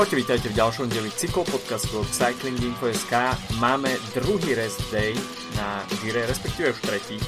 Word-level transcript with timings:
Čaute, 0.00 0.16
vítajte 0.16 0.48
v 0.48 0.56
ďalšom 0.56 0.88
dieli 0.88 1.12
cyklopodcastu 1.12 2.00
od 2.00 2.08
Cycling 2.08 2.56
Info.sk. 2.56 3.36
Máme 3.60 3.92
druhý 4.16 4.56
rest 4.56 4.80
day 4.88 5.12
na 5.60 5.84
Gire, 6.00 6.24
respektíve 6.24 6.72
už 6.72 6.80
tretí, 6.80 7.20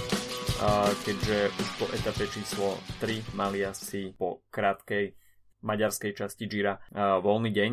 keďže 1.04 1.52
už 1.52 1.68
po 1.76 1.84
etape 1.92 2.24
číslo 2.32 2.80
3 3.04 3.36
mali 3.36 3.60
asi 3.60 4.16
po 4.16 4.40
krátkej 4.48 5.12
maďarskej 5.60 6.16
časti 6.16 6.48
Gira 6.48 6.80
voľný 6.96 7.52
deň. 7.52 7.70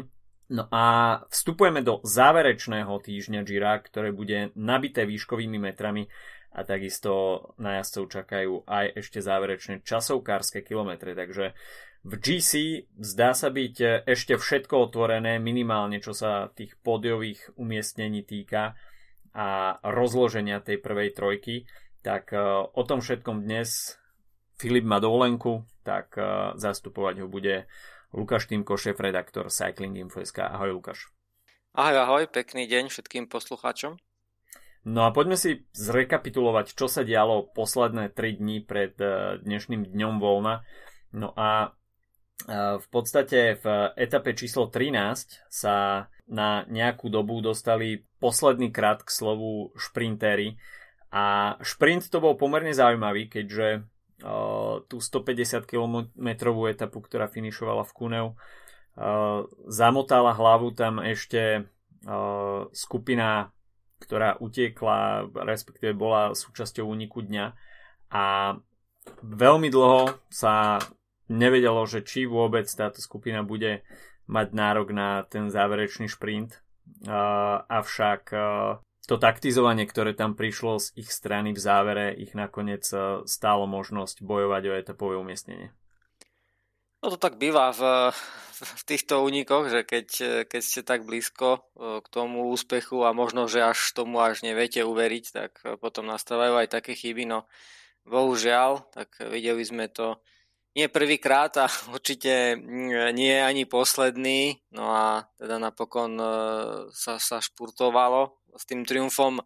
No 0.60 0.68
a 0.68 0.84
vstupujeme 1.32 1.80
do 1.80 2.04
záverečného 2.04 2.92
týždňa 3.00 3.48
Gira, 3.48 3.80
ktoré 3.80 4.12
bude 4.12 4.52
nabité 4.60 5.08
výškovými 5.08 5.64
metrami 5.64 6.12
a 6.52 6.68
takisto 6.68 7.56
na 7.56 7.80
jazdcov 7.80 8.04
čakajú 8.20 8.68
aj 8.68 9.00
ešte 9.00 9.24
záverečné 9.24 9.80
časovkárske 9.80 10.60
kilometre, 10.60 11.16
takže 11.16 11.56
v 12.04 12.14
GC 12.16 12.52
zdá 12.96 13.36
sa 13.36 13.52
byť 13.52 13.76
e, 13.84 13.88
ešte 14.08 14.40
všetko 14.40 14.92
otvorené, 14.92 15.36
minimálne 15.36 16.00
čo 16.00 16.16
sa 16.16 16.48
tých 16.56 16.80
pódiových 16.80 17.60
umiestnení 17.60 18.24
týka 18.24 18.80
a 19.36 19.78
rozloženia 19.84 20.64
tej 20.64 20.80
prvej 20.80 21.12
trojky. 21.12 21.68
Tak 22.00 22.32
e, 22.32 22.40
o 22.72 22.82
tom 22.88 23.04
všetkom 23.04 23.44
dnes 23.44 24.00
Filip 24.56 24.88
má 24.88 25.04
dovolenku, 25.04 25.68
tak 25.84 26.16
e, 26.16 26.56
zastupovať 26.56 27.20
ho 27.24 27.28
bude 27.28 27.68
Lukáš 28.16 28.48
Týmko, 28.48 28.80
šéf-redaktor 28.80 29.52
Cycling 29.52 30.00
Info.sk. 30.00 30.40
Ahoj 30.40 30.80
Lukáš. 30.80 31.12
Ahoj, 31.76 32.00
ahoj, 32.00 32.24
pekný 32.32 32.66
deň 32.66 32.90
všetkým 32.90 33.28
poslucháčom. 33.28 34.00
No 34.88 35.04
a 35.04 35.12
poďme 35.12 35.36
si 35.36 35.68
zrekapitulovať, 35.76 36.74
čo 36.80 36.88
sa 36.88 37.04
dialo 37.04 37.52
posledné 37.52 38.16
3 38.16 38.40
dní 38.40 38.64
pred 38.64 38.96
dnešným 39.44 39.92
dňom 39.92 40.24
voľna. 40.24 40.64
No 41.12 41.36
a 41.36 41.76
v 42.48 42.88
podstate 42.88 43.60
v 43.60 43.66
etape 44.00 44.32
číslo 44.38 44.72
13 44.72 45.50
sa 45.52 46.08
na 46.30 46.64
nejakú 46.70 47.12
dobu 47.12 47.44
dostali 47.44 48.06
posledný 48.22 48.72
krát 48.72 49.04
k 49.04 49.12
slovu 49.12 49.76
šprintéry 49.76 50.56
a 51.12 51.58
šprint 51.66 52.08
to 52.08 52.22
bol 52.22 52.38
pomerne 52.38 52.72
zaujímavý, 52.72 53.28
keďže 53.28 53.84
tú 54.88 54.98
150 55.00 55.64
km 55.64 56.28
etapu, 56.68 57.00
ktorá 57.00 57.32
finišovala 57.32 57.88
v 57.88 57.96
Kuneu, 57.96 58.28
zamotala 59.68 60.36
hlavu 60.36 60.76
tam 60.76 61.00
ešte 61.00 61.72
skupina, 62.76 63.52
ktorá 64.00 64.36
utiekla, 64.40 65.28
respektíve 65.44 65.96
bola 65.96 66.36
súčasťou 66.36 66.88
úniku 66.88 67.24
dňa. 67.24 67.46
A 68.12 68.56
veľmi 69.24 69.72
dlho 69.72 70.20
sa 70.28 70.84
nevedelo, 71.30 71.86
že 71.86 72.04
či 72.04 72.26
vôbec 72.26 72.66
táto 72.66 73.00
skupina 73.00 73.46
bude 73.46 73.86
mať 74.26 74.48
nárok 74.54 74.92
na 74.92 75.24
ten 75.30 75.54
záverečný 75.54 76.10
šprint. 76.10 76.60
Avšak 77.70 78.34
to 79.10 79.16
taktizovanie, 79.18 79.90
ktoré 79.90 80.14
tam 80.14 80.38
prišlo 80.38 80.78
z 80.78 80.94
ich 81.02 81.10
strany 81.10 81.50
v 81.50 81.58
závere, 81.58 82.14
ich 82.14 82.38
nakoniec 82.38 82.86
uh, 82.94 83.26
stálo 83.26 83.66
možnosť 83.66 84.22
bojovať 84.22 84.64
o 84.70 84.78
etapové 84.78 85.18
umiestnenie. 85.18 85.74
No 87.02 87.10
to 87.10 87.18
tak 87.18 87.42
býva 87.42 87.74
v, 87.74 88.14
v 88.54 88.84
týchto 88.86 89.26
únikoch, 89.26 89.72
že 89.72 89.82
keď, 89.88 90.08
keď 90.52 90.62
ste 90.62 90.82
tak 90.84 91.08
blízko 91.08 91.64
k 92.04 92.08
tomu 92.12 92.52
úspechu 92.52 93.08
a 93.08 93.16
možno, 93.16 93.48
že 93.48 93.64
až 93.64 93.80
tomu 93.96 94.20
až 94.20 94.44
neviete 94.44 94.84
uveriť, 94.84 95.26
tak 95.32 95.52
potom 95.80 96.04
nastávajú 96.04 96.60
aj 96.60 96.68
také 96.68 97.00
chyby. 97.00 97.24
No 97.24 97.48
bohužiaľ, 98.04 98.84
tak 98.92 99.16
videli 99.32 99.64
sme 99.64 99.88
to 99.88 100.20
nie 100.78 100.88
prvýkrát 100.90 101.54
a 101.58 101.66
určite 101.96 102.58
nie 103.14 103.36
ani 103.40 103.66
posledný. 103.66 104.60
No 104.74 104.90
a 104.94 105.26
teda 105.38 105.58
napokon 105.58 106.18
e, 106.20 106.28
sa, 106.94 107.18
sa 107.18 107.42
špurtovalo 107.42 108.38
s 108.58 108.64
tým 108.66 108.86
triumfom 108.86 109.42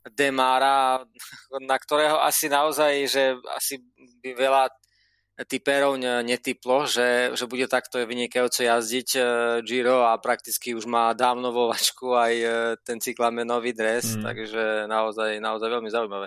Demára, 0.00 1.04
na 1.70 1.76
ktorého 1.76 2.20
asi 2.22 2.48
naozaj, 2.48 2.92
že 3.10 3.22
asi 3.56 3.82
by 4.24 4.32
veľa 4.36 4.64
typerov 5.48 5.96
netyplo, 6.00 6.84
že, 6.84 7.32
že 7.32 7.48
bude 7.48 7.64
takto 7.64 7.96
vynikajúco 8.04 8.60
jazdiť 8.60 9.08
e, 9.16 9.20
Giro 9.64 10.04
a 10.04 10.20
prakticky 10.20 10.76
už 10.76 10.84
má 10.84 11.16
dávno 11.16 11.48
vo 11.48 11.72
vačku 11.72 12.12
aj 12.12 12.34
e, 12.36 12.48
ten 12.84 13.00
cyklamenový 13.00 13.72
dres, 13.72 14.20
mm. 14.20 14.22
takže 14.24 14.62
naozaj, 14.84 15.40
naozaj 15.40 15.68
veľmi 15.72 15.88
zaujímavé. 15.88 16.26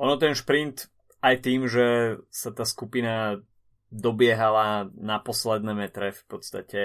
Ono 0.00 0.16
ten 0.16 0.32
šprint 0.32 0.88
aj 1.26 1.36
tým, 1.42 1.66
že 1.66 2.18
sa 2.30 2.54
tá 2.54 2.62
skupina 2.62 3.42
dobiehala 3.90 4.90
na 4.94 5.18
posledné 5.18 5.74
metre 5.74 6.14
v 6.14 6.22
podstate 6.26 6.80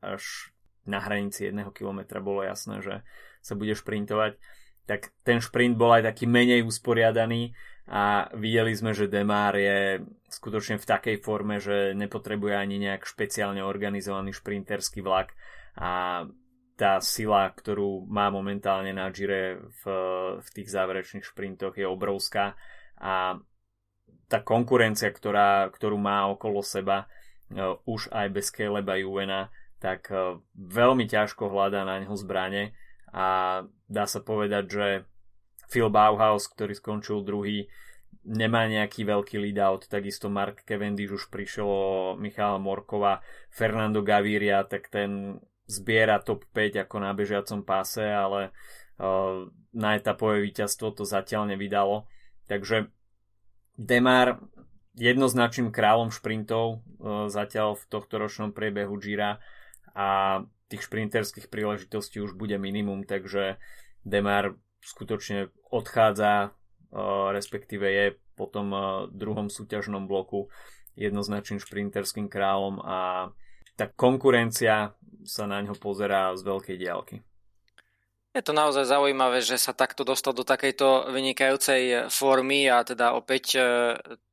až 0.00 0.52
na 0.84 1.00
hranici 1.00 1.48
jedného 1.48 1.72
kilometra 1.72 2.20
bolo 2.20 2.44
jasné, 2.44 2.80
že 2.84 3.00
sa 3.40 3.56
bude 3.56 3.72
šprintovať, 3.72 4.36
tak 4.84 5.12
ten 5.24 5.40
šprint 5.40 5.76
bol 5.80 5.96
aj 5.96 6.12
taký 6.12 6.28
menej 6.28 6.64
usporiadaný 6.64 7.56
a 7.88 8.28
videli 8.36 8.72
sme, 8.76 8.92
že 8.96 9.08
Demar 9.08 9.56
je 9.56 10.04
skutočne 10.28 10.80
v 10.80 10.88
takej 10.88 11.16
forme, 11.20 11.60
že 11.60 11.96
nepotrebuje 11.96 12.54
ani 12.56 12.76
nejak 12.80 13.04
špeciálne 13.04 13.64
organizovaný 13.64 14.32
šprinterský 14.36 15.00
vlak 15.04 15.36
a 15.76 16.24
tá 16.74 16.98
sila, 16.98 17.48
ktorú 17.54 18.04
má 18.10 18.28
momentálne 18.34 18.90
na 18.90 19.08
Gire 19.14 19.62
v, 19.62 19.82
v 20.42 20.48
tých 20.50 20.68
záverečných 20.68 21.24
šprintoch 21.24 21.78
je 21.78 21.86
obrovská 21.86 22.58
a 22.98 23.38
tá 24.34 24.42
konkurencia, 24.42 25.14
ktorá, 25.14 25.70
ktorú 25.70 25.94
má 25.94 26.26
okolo 26.26 26.58
seba, 26.58 27.06
uh, 27.54 27.78
už 27.86 28.10
aj 28.10 28.26
bez 28.34 28.50
Caleba 28.50 28.98
Juvena, 28.98 29.54
tak 29.78 30.10
uh, 30.10 30.42
veľmi 30.58 31.06
ťažko 31.06 31.54
hľadá 31.54 31.86
na 31.86 32.02
neho 32.02 32.18
zbrane 32.18 32.74
a 33.14 33.62
dá 33.86 34.04
sa 34.10 34.18
povedať, 34.18 34.64
že 34.66 34.86
Phil 35.70 35.86
Bauhaus, 35.86 36.50
ktorý 36.50 36.74
skončil 36.74 37.22
druhý, 37.22 37.70
nemá 38.26 38.66
nejaký 38.66 39.06
veľký 39.06 39.38
lead 39.38 39.62
out, 39.62 39.86
takisto 39.86 40.26
Mark 40.26 40.66
Cavendish 40.66 41.14
už 41.14 41.30
prišiel 41.30 41.68
o 41.68 41.84
Michala 42.18 42.58
Morkova, 42.58 43.22
Fernando 43.54 44.02
Gaviria, 44.02 44.66
tak 44.66 44.90
ten 44.90 45.38
zbiera 45.70 46.18
top 46.18 46.42
5 46.50 46.84
ako 46.90 46.96
na 46.98 47.14
bežiacom 47.14 47.62
páse, 47.62 48.02
ale 48.02 48.50
uh, 48.98 49.46
na 49.70 49.94
etapové 49.94 50.42
víťazstvo 50.42 50.90
to 50.90 51.06
zatiaľ 51.06 51.54
nevydalo. 51.54 52.10
Takže 52.50 52.92
Demar 53.74 54.38
jednoznačným 54.94 55.74
kráľom 55.74 56.14
šprintov 56.14 56.78
e, 56.78 57.28
zatiaľ 57.30 57.74
v 57.74 57.84
tohto 57.90 58.22
ročnom 58.22 58.54
priebehu 58.54 58.94
Gira 59.02 59.42
a 59.94 60.40
tých 60.70 60.86
šprinterských 60.86 61.50
príležitostí 61.50 62.22
už 62.22 62.38
bude 62.38 62.54
minimum, 62.58 63.02
takže 63.02 63.58
Demar 64.06 64.54
skutočne 64.82 65.50
odchádza, 65.74 66.32
e, 66.46 66.48
respektíve 67.34 67.86
je 67.90 68.06
po 68.38 68.46
tom 68.46 68.70
e, 68.70 68.80
druhom 69.10 69.50
súťažnom 69.50 70.06
bloku 70.06 70.46
jednoznačným 70.94 71.58
šprinterským 71.58 72.30
kráľom 72.30 72.78
a 72.78 72.98
tá 73.74 73.90
konkurencia 73.90 74.94
sa 75.26 75.44
na 75.50 75.58
ňo 75.58 75.74
pozerá 75.74 76.30
z 76.38 76.46
veľkej 76.46 76.76
diálky. 76.78 77.16
Je 78.34 78.42
to 78.42 78.50
naozaj 78.50 78.90
zaujímavé, 78.90 79.46
že 79.46 79.54
sa 79.54 79.70
takto 79.70 80.02
dostal 80.02 80.34
do 80.34 80.42
takejto 80.42 81.06
vynikajúcej 81.14 82.10
formy 82.10 82.66
a 82.66 82.82
teda 82.82 83.14
opäť 83.14 83.54
e, 83.54 83.58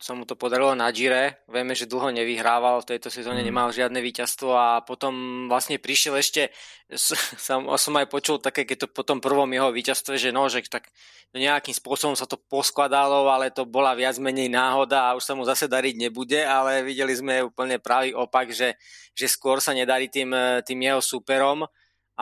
sa 0.01 0.17
mu 0.17 0.25
to 0.25 0.34
podarilo 0.34 0.73
na 0.73 0.89
Gire. 0.89 1.45
Vieme, 1.45 1.78
že 1.78 1.85
dlho 1.85 2.09
nevyhrával, 2.09 2.81
v 2.81 2.97
tejto 2.97 3.13
sezóne 3.13 3.45
mm. 3.45 3.53
nemal 3.53 3.69
žiadne 3.69 4.01
víťazstvo 4.01 4.57
a 4.57 4.81
potom 4.81 5.45
vlastne 5.45 5.78
prišiel 5.78 6.17
ešte, 6.17 6.50
som, 6.89 7.69
som 7.85 7.94
aj 7.94 8.09
počul 8.09 8.41
také, 8.41 8.65
keď 8.65 8.77
to 8.83 8.88
po 8.89 9.06
tom 9.06 9.21
prvom 9.21 9.53
jeho 9.53 9.69
víťazstve, 9.69 10.18
že 10.18 10.33
no, 10.33 10.50
že 10.50 10.65
tak 10.65 10.89
nejakým 11.38 11.77
spôsobom 11.77 12.18
sa 12.18 12.25
to 12.25 12.42
poskladalo, 12.42 13.30
ale 13.30 13.53
to 13.53 13.69
bola 13.69 13.94
viac 13.94 14.18
menej 14.18 14.50
náhoda 14.50 15.13
a 15.13 15.15
už 15.15 15.30
sa 15.30 15.38
mu 15.38 15.45
zase 15.45 15.69
dariť 15.69 16.09
nebude, 16.09 16.42
ale 16.42 16.81
videli 16.81 17.13
sme 17.13 17.53
úplne 17.53 17.77
pravý 17.77 18.18
opak, 18.18 18.50
že, 18.50 18.81
že 19.13 19.30
skôr 19.30 19.62
sa 19.62 19.77
nedarí 19.77 20.09
tým, 20.09 20.33
tým 20.65 20.89
jeho 20.89 21.06
súperom 21.06 21.69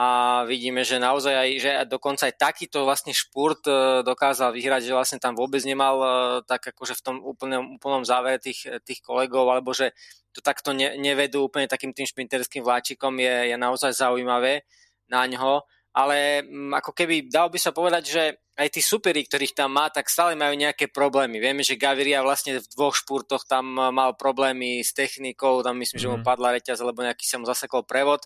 a 0.00 0.06
vidíme, 0.48 0.80
že 0.80 0.96
naozaj 0.96 1.34
aj, 1.36 1.50
že 1.60 1.70
dokonca 1.84 2.24
aj 2.24 2.40
takýto 2.40 2.88
vlastne 2.88 3.12
špurt 3.12 3.68
e, 3.68 4.00
dokázal 4.00 4.56
vyhrať, 4.56 4.88
že 4.88 4.96
vlastne 4.96 5.20
tam 5.20 5.36
vôbec 5.36 5.60
nemal 5.68 6.00
e, 6.00 6.08
tak 6.48 6.72
akože 6.72 6.96
v 6.96 7.02
tom 7.04 7.16
úplnom, 7.20 7.76
úplnom 7.76 8.00
závere 8.00 8.40
tých, 8.40 8.64
tých 8.80 9.04
kolegov, 9.04 9.44
alebo 9.52 9.76
že 9.76 9.92
to 10.32 10.40
takto 10.40 10.72
ne, 10.72 10.96
nevedú 10.96 11.44
úplne 11.44 11.68
takým 11.68 11.92
tým 11.92 12.08
šprinterským 12.08 12.64
vláčikom 12.64 13.12
je, 13.20 13.52
je 13.52 13.56
naozaj 13.60 13.92
zaujímavé 13.92 14.64
na 15.12 15.28
ňo, 15.28 15.68
ale 15.92 16.48
mm, 16.48 16.80
ako 16.80 16.96
keby 16.96 17.28
dal 17.28 17.52
by 17.52 17.60
sa 17.60 17.76
povedať, 17.76 18.04
že 18.08 18.22
aj 18.56 18.72
tí 18.72 18.80
superi, 18.80 19.20
ktorých 19.20 19.52
tam 19.52 19.76
má, 19.76 19.92
tak 19.92 20.08
stále 20.08 20.32
majú 20.32 20.56
nejaké 20.56 20.88
problémy. 20.88 21.36
Vieme, 21.44 21.60
že 21.60 21.76
Gaviria 21.76 22.24
vlastne 22.24 22.56
v 22.56 22.66
dvoch 22.72 22.96
špurtoch 22.96 23.44
tam 23.44 23.76
mal 23.76 24.16
problémy 24.16 24.80
s 24.80 24.96
technikou, 24.96 25.60
tam 25.60 25.76
myslím, 25.76 26.00
mm. 26.00 26.04
že 26.08 26.08
mu 26.08 26.18
mhm. 26.20 26.24
padla 26.24 26.56
reťaz, 26.56 26.80
alebo 26.80 27.04
nejaký 27.04 27.28
sa 27.28 27.36
mu 27.36 27.44
zasekol 27.44 27.84
prevod 27.84 28.24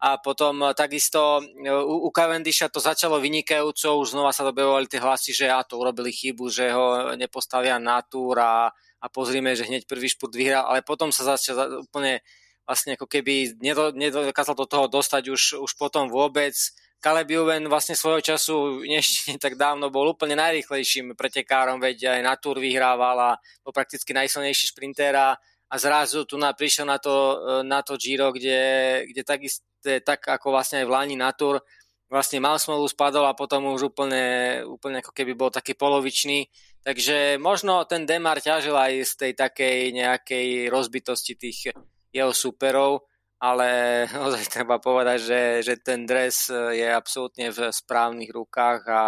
a 0.00 0.16
potom 0.16 0.64
e, 0.64 0.72
takisto 0.72 1.44
e, 1.44 1.68
u, 1.68 2.08
u 2.08 2.10
Cavendisha 2.10 2.72
to 2.72 2.80
začalo 2.80 3.20
vynikajúco, 3.20 4.00
už 4.00 4.16
znova 4.16 4.32
sa 4.32 4.48
dobevovali 4.48 4.88
tie 4.88 4.96
hlasy, 4.96 5.36
že 5.36 5.46
a 5.52 5.60
to 5.60 5.76
urobili 5.76 6.08
chybu, 6.08 6.48
že 6.48 6.72
ho 6.72 7.12
nepostavia 7.20 7.76
na 7.76 8.00
túr 8.00 8.40
a, 8.40 8.72
a 8.72 9.06
pozrime, 9.12 9.52
že 9.52 9.68
hneď 9.68 9.84
prvý 9.84 10.08
špurt 10.08 10.32
vyhral, 10.32 10.64
ale 10.64 10.80
potom 10.80 11.12
sa 11.12 11.36
začal 11.36 11.84
úplne 11.84 12.24
vlastne 12.64 12.94
ako 12.94 13.10
keby 13.10 13.60
nedokázal 13.92 14.54
do 14.54 14.64
toho 14.64 14.86
dostať 14.86 15.28
už, 15.28 15.42
už 15.60 15.72
potom 15.76 16.08
vôbec. 16.08 16.54
Caleb 17.00 17.32
Juven 17.32 17.64
vlastne 17.66 17.96
svojho 17.96 18.20
času 18.20 18.84
ešte 18.84 19.36
tak 19.44 19.56
dávno 19.56 19.88
bol 19.88 20.12
úplne 20.12 20.36
najrychlejším 20.36 21.16
pretekárom, 21.16 21.80
veď 21.80 22.16
aj 22.16 22.20
na 22.24 22.34
Tour 22.36 22.60
vyhrával 22.60 23.16
a 23.16 23.30
bol 23.64 23.72
prakticky 23.72 24.12
najsilnejší 24.12 24.70
šprinter 24.70 25.16
a, 25.16 25.28
a 25.70 25.74
zrazu 25.78 26.26
tu 26.26 26.34
prišiel 26.34 26.82
na 26.82 26.98
to, 26.98 27.14
na 27.62 27.80
to 27.86 27.94
Giro, 27.94 28.34
kde, 28.34 28.58
kde 29.06 29.22
takisto, 29.22 29.62
tak 30.02 30.26
ako 30.26 30.50
vlastne 30.50 30.82
aj 30.82 30.86
v 30.90 30.94
Lani 30.94 31.16
na 31.16 31.30
Tour, 31.30 31.62
vlastne 32.10 32.42
mal 32.42 32.58
smolu, 32.58 32.90
spadol 32.90 33.22
a 33.30 33.38
potom 33.38 33.70
už 33.70 33.94
úplne, 33.94 34.60
úplne 34.66 34.98
ako 34.98 35.14
keby 35.14 35.38
bol 35.38 35.54
taký 35.54 35.78
polovičný. 35.78 36.50
Takže 36.82 37.38
možno 37.38 37.86
ten 37.86 38.02
Demar 38.02 38.42
ťažil 38.42 38.74
aj 38.74 38.92
z 39.06 39.12
tej 39.14 39.32
takej 39.38 39.76
nejakej 39.94 40.46
rozbitosti 40.74 41.38
tých 41.38 41.70
jeho 42.10 42.34
superov, 42.34 43.06
ale 43.38 43.68
naozaj 44.16 44.50
treba 44.50 44.82
povedať, 44.82 45.18
že, 45.22 45.42
že 45.62 45.74
ten 45.78 46.02
dres 46.02 46.50
je 46.50 46.90
absolútne 46.90 47.54
v 47.54 47.70
správnych 47.70 48.34
rukách 48.34 48.80
a, 48.90 49.04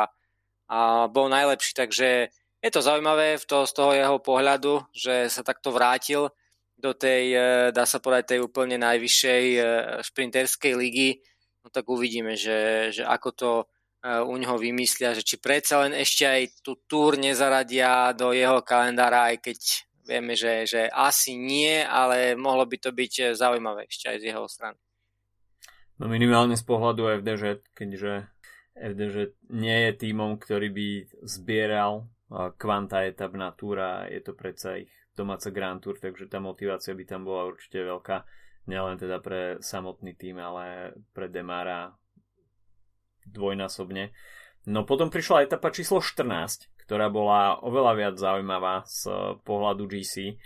a 0.70 0.78
bol 1.10 1.26
najlepší, 1.26 1.74
takže 1.74 2.30
je 2.62 2.70
to 2.70 2.78
zaujímavé 2.78 3.42
to, 3.42 3.66
z 3.66 3.72
toho 3.74 3.90
jeho 3.98 4.22
pohľadu, 4.22 4.86
že 4.94 5.26
sa 5.26 5.42
takto 5.42 5.74
vrátil 5.74 6.30
do 6.82 6.92
tej, 6.98 7.24
e, 7.30 7.40
dá 7.70 7.86
sa 7.86 8.02
povedať, 8.02 8.36
tej 8.36 8.40
úplne 8.42 8.74
najvyššej 8.82 9.44
e, 9.54 9.60
šprinterskej 10.02 10.74
ligy, 10.74 11.22
no 11.62 11.70
tak 11.70 11.86
uvidíme, 11.86 12.34
že, 12.34 12.90
že 12.90 13.06
ako 13.06 13.28
to 13.30 13.50
e, 13.62 13.64
u 14.26 14.34
neho 14.34 14.58
vymyslia, 14.58 15.14
že 15.14 15.22
či 15.22 15.38
predsa 15.38 15.86
len 15.86 15.94
ešte 15.94 16.26
aj 16.26 16.42
tú 16.66 16.82
túr 16.90 17.14
nezaradia 17.14 18.10
do 18.18 18.34
jeho 18.34 18.58
kalendára, 18.66 19.30
aj 19.30 19.46
keď 19.46 19.58
vieme, 20.02 20.34
že, 20.34 20.66
že 20.66 20.90
asi 20.90 21.38
nie, 21.38 21.86
ale 21.86 22.34
mohlo 22.34 22.66
by 22.66 22.76
to 22.82 22.90
byť 22.90 23.38
zaujímavé 23.38 23.86
ešte 23.86 24.10
aj 24.10 24.18
z 24.18 24.24
jeho 24.34 24.44
strany. 24.50 24.78
No 26.02 26.10
minimálne 26.10 26.58
z 26.58 26.66
pohľadu 26.66 27.22
FDŽ, 27.22 27.62
keďže 27.78 28.26
FDŽ 28.74 29.38
nie 29.54 29.78
je 29.86 29.92
týmom, 29.94 30.34
ktorý 30.42 30.74
by 30.74 30.88
zbieral 31.22 32.10
kvanta 32.58 33.06
etap 33.06 33.36
na 33.38 33.54
túr 33.54 33.78
a 33.78 34.10
je 34.10 34.18
to 34.24 34.34
predsa 34.34 34.82
ich 34.82 34.90
domáca 35.12 35.52
Grand 35.52 35.80
Tour, 35.80 36.00
takže 36.00 36.28
tá 36.28 36.40
motivácia 36.40 36.96
by 36.96 37.04
tam 37.04 37.28
bola 37.28 37.52
určite 37.52 37.84
veľká, 37.84 38.24
nielen 38.68 38.96
teda 38.96 39.18
pre 39.20 39.60
samotný 39.60 40.16
tým, 40.16 40.40
ale 40.40 40.96
pre 41.12 41.28
Demara 41.28 41.92
dvojnásobne. 43.26 44.10
No 44.66 44.86
potom 44.86 45.10
prišla 45.10 45.46
etapa 45.46 45.74
číslo 45.74 45.98
14, 45.98 46.70
ktorá 46.86 47.10
bola 47.10 47.58
oveľa 47.62 47.92
viac 47.98 48.14
zaujímavá 48.18 48.86
z 48.86 49.10
pohľadu 49.42 49.90
GC 49.90 50.38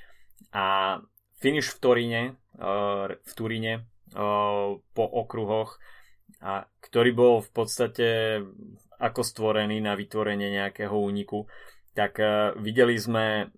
a 0.56 0.98
finish 1.36 1.72
v 1.76 1.78
Turíne, 1.80 2.22
eh, 2.56 3.06
v 3.12 3.32
Turíne 3.36 3.72
eh, 3.82 4.68
po 4.80 5.04
okruhoch, 5.04 5.76
a 6.40 6.68
ktorý 6.84 7.10
bol 7.16 7.34
v 7.40 7.50
podstate 7.52 8.08
ako 8.96 9.20
stvorený 9.20 9.80
na 9.84 9.96
vytvorenie 9.96 10.52
nejakého 10.52 10.96
úniku, 10.96 11.44
tak 11.92 12.20
eh, 12.20 12.56
videli 12.56 12.96
sme 12.96 13.52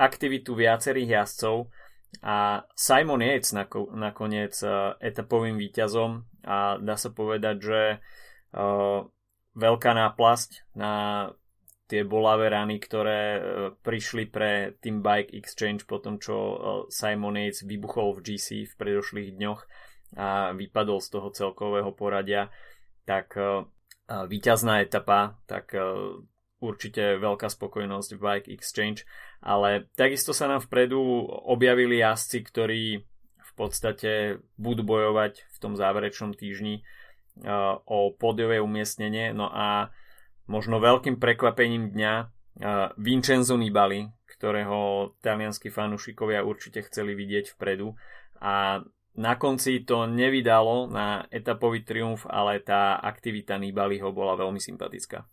aktivitu 0.00 0.56
viacerých 0.56 1.20
jazdcov 1.20 1.68
a 2.24 2.64
Simon 2.72 3.20
Yates 3.20 3.52
nakoniec 3.94 4.56
etapovým 4.98 5.60
výťazom 5.60 6.24
a 6.42 6.80
dá 6.80 6.96
sa 6.96 7.12
povedať, 7.12 7.56
že 7.60 7.80
veľká 9.54 9.92
náplasť 9.94 10.50
na 10.74 10.92
tie 11.90 12.06
bolavé 12.06 12.54
rany, 12.54 12.78
ktoré 12.78 13.20
e, 13.34 13.40
prišli 13.82 14.30
pre 14.30 14.78
Team 14.78 15.02
Bike 15.02 15.34
Exchange 15.34 15.90
po 15.90 15.98
tom, 15.98 16.22
čo 16.22 16.36
e, 16.38 16.56
Simon 16.86 17.34
Yates 17.34 17.66
vybuchol 17.66 18.14
v 18.14 18.22
GC 18.30 18.70
v 18.70 18.74
predošlých 18.78 19.34
dňoch 19.34 19.60
a 20.14 20.54
vypadol 20.54 21.02
z 21.02 21.08
toho 21.10 21.28
celkového 21.34 21.90
poradia, 21.90 22.46
tak 23.02 23.34
e, 23.34 23.66
víťazná 24.06 24.86
etapa, 24.86 25.38
tak 25.50 25.70
určite 26.58 27.14
veľká 27.22 27.46
spokojnosť 27.46 28.10
v 28.18 28.22
Bike 28.22 28.50
Exchange, 28.50 29.06
ale 29.40 29.88
takisto 29.96 30.36
sa 30.36 30.46
nám 30.48 30.64
vpredu 30.64 31.00
objavili 31.48 32.00
jazdci, 32.00 32.38
ktorí 32.44 32.82
v 33.40 33.52
podstate 33.56 34.40
budú 34.60 34.84
bojovať 34.84 35.44
v 35.44 35.56
tom 35.60 35.76
záverečnom 35.76 36.36
týždni 36.36 36.84
o 37.88 38.12
pódiové 38.12 38.60
umiestnenie. 38.60 39.32
No 39.32 39.48
a 39.48 39.92
možno 40.44 40.80
veľkým 40.80 41.16
prekvapením 41.16 41.92
dňa 41.92 42.14
Vincenzo 43.00 43.56
Nibali, 43.56 44.08
ktorého 44.28 45.12
talianskí 45.24 45.72
fanúšikovia 45.72 46.44
určite 46.44 46.84
chceli 46.88 47.16
vidieť 47.16 47.56
vpredu 47.56 47.96
a 48.40 48.84
na 49.10 49.34
konci 49.36 49.82
to 49.82 50.06
nevydalo 50.06 50.86
na 50.86 51.26
etapový 51.34 51.82
triumf, 51.82 52.24
ale 52.30 52.62
tá 52.62 52.96
aktivita 53.02 53.58
Nibaliho 53.58 54.14
bola 54.14 54.38
veľmi 54.38 54.62
sympatická. 54.62 55.26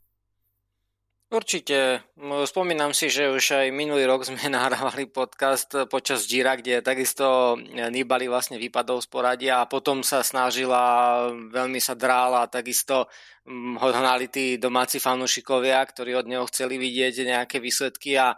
Určite. 1.28 2.08
Spomínam 2.48 2.96
si, 2.96 3.12
že 3.12 3.28
už 3.28 3.60
aj 3.60 3.68
minulý 3.76 4.08
rok 4.08 4.24
sme 4.24 4.40
nahrávali 4.48 5.12
podcast 5.12 5.68
počas 5.92 6.24
Gira, 6.24 6.56
kde 6.56 6.80
takisto 6.80 7.60
Nibali 7.92 8.32
vlastne 8.32 8.56
vypadol 8.56 9.04
z 9.04 9.08
poradia 9.12 9.60
a 9.60 9.68
potom 9.68 10.08
sa 10.08 10.24
snažila, 10.24 11.28
veľmi 11.52 11.84
sa 11.84 12.00
drála 12.00 12.48
a 12.48 12.52
takisto 12.52 13.12
ho 13.52 13.88
hnali 13.92 14.32
tí 14.32 14.56
domáci 14.56 15.04
fanúšikovia, 15.04 15.84
ktorí 15.84 16.16
od 16.16 16.32
neho 16.32 16.48
chceli 16.48 16.80
vidieť 16.80 17.28
nejaké 17.28 17.60
výsledky 17.60 18.16
a 18.16 18.32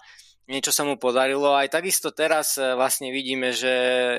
niečo 0.50 0.74
sa 0.74 0.82
mu 0.82 0.98
podarilo. 0.98 1.54
Aj 1.54 1.70
takisto 1.70 2.10
teraz 2.10 2.58
e, 2.58 2.74
vlastne 2.74 3.14
vidíme, 3.14 3.54
že 3.54 3.70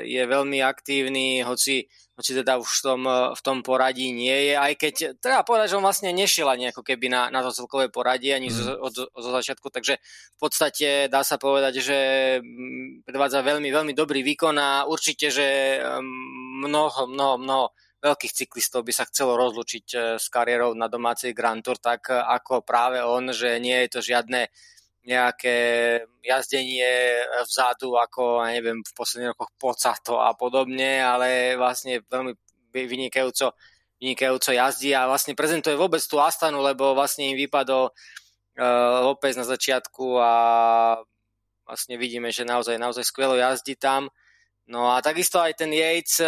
je 0.06 0.22
veľmi 0.22 0.62
aktívny, 0.62 1.42
hoci, 1.42 1.90
hoci 2.20 2.36
teda 2.36 2.60
už 2.60 2.68
v 2.68 2.82
tom, 2.84 3.00
e, 3.08 3.18
v 3.32 3.40
tom 3.40 3.58
poradí 3.64 4.12
nie 4.12 4.52
je, 4.52 4.54
aj 4.60 4.72
keď 4.76 4.94
treba 5.16 5.40
povedať, 5.40 5.72
že 5.72 5.78
on 5.80 5.86
vlastne 5.88 6.12
nešiel 6.12 6.44
ani 6.52 6.68
ako 6.68 6.84
keby 6.84 7.08
na, 7.08 7.32
na 7.32 7.40
to 7.40 7.48
celkové 7.48 7.88
poradie, 7.88 8.36
ani 8.36 8.52
mm. 8.52 8.54
zo, 8.54 8.76
od, 8.76 8.94
od 9.08 9.24
začiatku, 9.40 9.72
takže 9.72 9.96
v 10.36 10.38
podstate 10.38 11.08
dá 11.08 11.24
sa 11.24 11.40
povedať, 11.40 11.80
že 11.80 11.98
mm, 12.44 13.08
predvádza 13.08 13.40
veľmi, 13.40 13.72
veľmi 13.72 13.92
dobrý 13.96 14.20
výkon 14.20 14.60
a 14.60 14.84
určite, 14.84 15.32
že 15.32 15.80
mnoho, 16.60 17.08
mnoho, 17.08 17.34
mnoho 17.40 17.66
veľkých 18.04 18.44
cyklistov 18.44 18.84
by 18.84 18.92
sa 18.92 19.08
chcelo 19.08 19.40
rozlučiť 19.40 19.86
e, 19.96 19.96
s 20.20 20.28
kariérou 20.28 20.76
na 20.76 20.92
domácej 20.92 21.32
Grand 21.32 21.64
Tour, 21.64 21.80
tak 21.80 22.12
ako 22.12 22.60
práve 22.60 23.00
on, 23.00 23.32
že 23.32 23.56
nie 23.56 23.88
je 23.88 23.88
to 23.96 24.00
žiadne 24.04 24.52
nejaké 25.00 25.56
jazdenie 26.20 27.24
vzadu, 27.48 27.96
ako, 27.96 28.44
ja 28.44 28.52
neviem, 28.52 28.84
v 28.84 28.92
posledných 28.92 29.32
rokoch 29.32 29.50
Pocato 29.56 30.20
a 30.20 30.36
podobne, 30.36 31.00
ale 31.00 31.56
vlastne 31.56 32.04
veľmi 32.04 32.36
vynikajúco, 32.72 33.56
vynikajúco 33.96 34.50
jazdí 34.52 34.92
a 34.92 35.08
vlastne 35.08 35.32
prezentuje 35.32 35.72
vôbec 35.72 36.04
tú 36.04 36.20
Astanu, 36.20 36.60
lebo 36.60 36.92
vlastne 36.92 37.32
im 37.32 37.36
vypadol 37.40 37.88
uh, 37.88 38.98
López 39.08 39.40
na 39.40 39.48
začiatku 39.48 40.20
a 40.20 40.32
vlastne 41.64 41.96
vidíme, 41.96 42.28
že 42.28 42.44
naozaj, 42.44 42.76
naozaj 42.76 43.04
skvelo 43.08 43.40
jazdí 43.40 43.80
tam. 43.80 44.12
No 44.68 44.92
a 44.92 45.00
takisto 45.00 45.40
aj 45.40 45.56
ten 45.58 45.72
Yates 45.72 46.20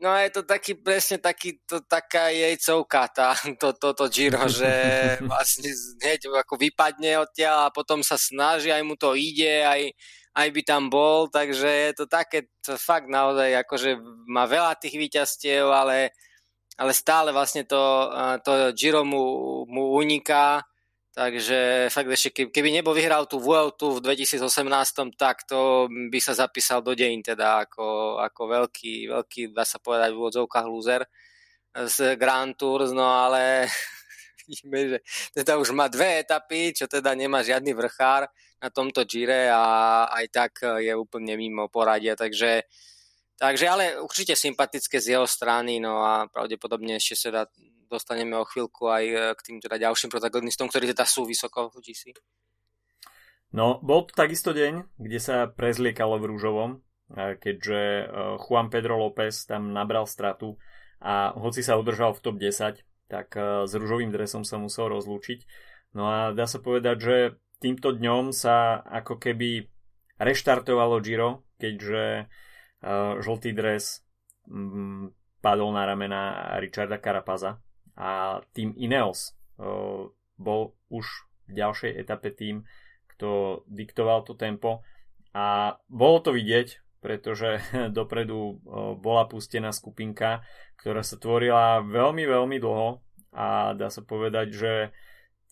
No 0.00 0.16
je 0.16 0.32
to 0.32 0.48
taký, 0.48 0.80
presne 0.80 1.20
taký, 1.20 1.60
to, 1.68 1.84
taká 1.84 2.32
jejcovka, 2.32 3.04
tá, 3.12 3.36
to, 3.60 3.76
to, 3.76 3.92
to 3.92 4.08
Giro, 4.08 4.48
že 4.48 4.72
vlastne 5.28 5.68
hneď 6.00 6.32
ako 6.40 6.56
vypadne 6.56 7.20
odtiaľ 7.20 7.68
a 7.68 7.74
potom 7.74 8.00
sa 8.00 8.16
snaží, 8.16 8.72
aj 8.72 8.80
mu 8.80 8.96
to 8.96 9.12
ide, 9.12 9.60
aj, 9.60 9.92
aj 10.40 10.48
by 10.56 10.60
tam 10.64 10.88
bol, 10.88 11.28
takže 11.28 11.68
je 11.68 11.92
to 11.92 12.04
také, 12.08 12.48
to 12.64 12.80
fakt 12.80 13.12
naozaj, 13.12 13.60
akože 13.60 14.00
má 14.24 14.48
veľa 14.48 14.80
tých 14.80 14.96
výťastiev, 14.96 15.68
ale, 15.68 16.16
ale 16.80 16.92
stále 16.96 17.28
vlastne 17.28 17.68
to, 17.68 18.08
to 18.40 18.72
Giro 18.72 19.04
mu, 19.04 19.68
mu 19.68 20.00
uniká 20.00 20.64
Takže 21.10 21.90
fakt 21.90 22.06
ešte, 22.06 22.54
keby 22.54 22.70
nebol 22.70 22.94
vyhral 22.94 23.26
tú 23.26 23.42
Vueltu 23.42 23.98
v 23.98 24.14
2018, 24.14 24.46
tak 25.18 25.42
to 25.42 25.90
by 25.90 26.18
sa 26.22 26.38
zapísal 26.38 26.86
do 26.86 26.94
dejín 26.94 27.18
teda 27.18 27.66
ako, 27.66 28.18
ako 28.22 28.42
veľký, 28.46 29.10
veľký, 29.10 29.40
dá 29.50 29.66
sa 29.66 29.82
povedať 29.82 30.14
v 30.14 30.20
úvodzovkách 30.22 30.66
loser 30.70 31.02
z 31.74 32.14
Grand 32.14 32.54
Tours, 32.54 32.94
no 32.94 33.10
ale 33.10 33.66
vidíme, 34.46 34.94
že 34.94 34.98
teda 35.34 35.58
už 35.58 35.74
má 35.74 35.90
dve 35.90 36.22
etapy, 36.22 36.78
čo 36.78 36.86
teda 36.86 37.10
nemá 37.18 37.42
žiadny 37.42 37.74
vrchár 37.74 38.30
na 38.62 38.70
tomto 38.70 39.02
Gire 39.02 39.50
a 39.50 40.06
aj 40.14 40.26
tak 40.30 40.52
je 40.78 40.94
úplne 40.94 41.34
mimo 41.34 41.66
poradia, 41.66 42.14
takže 42.14 42.62
Takže 43.40 43.66
ale 43.72 43.84
určite 43.96 44.36
sympatické 44.36 45.00
z 45.00 45.16
jeho 45.16 45.24
strany, 45.24 45.80
no 45.80 46.04
a 46.04 46.28
pravdepodobne 46.28 47.00
ešte 47.00 47.16
sa 47.16 47.28
dá 47.32 47.42
dostaneme 47.90 48.38
o 48.38 48.46
chvíľku 48.46 48.86
aj 48.86 49.04
e, 49.04 49.16
k 49.34 49.40
tým 49.42 49.56
teda 49.58 49.76
ďalším 49.82 50.08
protagonistom, 50.14 50.70
ktorí 50.70 50.94
teda 50.94 51.02
sú 51.02 51.26
vysoko 51.26 51.74
v 51.74 51.82
GC. 51.82 52.14
No, 53.50 53.82
bol 53.82 54.06
to 54.06 54.14
takisto 54.14 54.54
deň, 54.54 54.94
kde 54.94 55.18
sa 55.18 55.50
prezliekalo 55.50 56.22
v 56.22 56.28
rúžovom, 56.30 56.70
e, 56.78 56.78
keďže 57.34 57.82
e, 57.82 58.04
Juan 58.38 58.70
Pedro 58.70 59.02
López 59.02 59.34
tam 59.50 59.74
nabral 59.74 60.06
stratu 60.06 60.54
a 61.02 61.34
hoci 61.34 61.66
sa 61.66 61.74
udržal 61.74 62.14
v 62.14 62.22
top 62.22 62.36
10, 62.38 62.86
tak 63.10 63.34
s 63.66 63.72
rúžovým 63.74 64.14
dresom 64.14 64.46
sa 64.46 64.54
musel 64.54 64.86
rozlúčiť. 64.86 65.42
No 65.98 66.06
a 66.06 66.30
dá 66.30 66.46
sa 66.46 66.62
povedať, 66.62 66.96
že 67.02 67.16
týmto 67.58 67.90
dňom 67.90 68.30
sa 68.30 68.78
ako 68.86 69.18
keby 69.18 69.66
reštartovalo 70.22 71.02
Giro, 71.02 71.42
keďže 71.58 72.30
žltý 73.18 73.50
dres 73.50 74.06
padol 75.42 75.74
na 75.74 75.88
ramena 75.90 76.54
Richarda 76.62 77.02
Carapaza 77.02 77.58
a 78.00 78.40
tým 78.56 78.72
Ineos 78.80 79.36
bol 80.40 80.72
už 80.88 81.04
v 81.44 81.52
ďalšej 81.52 81.92
etape 82.00 82.32
tým, 82.32 82.64
kto 83.12 83.62
diktoval 83.68 84.24
to 84.24 84.32
tempo. 84.32 84.80
A 85.36 85.76
bolo 85.92 86.24
to 86.24 86.32
vidieť, 86.32 86.80
pretože 87.04 87.60
dopredu 87.96 88.64
bola 89.04 89.28
pustená 89.28 89.70
skupinka, 89.76 90.40
ktorá 90.80 91.04
sa 91.04 91.20
tvorila 91.20 91.84
veľmi, 91.84 92.24
veľmi 92.24 92.56
dlho. 92.56 93.04
A 93.36 93.76
dá 93.76 93.92
sa 93.92 94.00
povedať, 94.00 94.56
že 94.56 94.72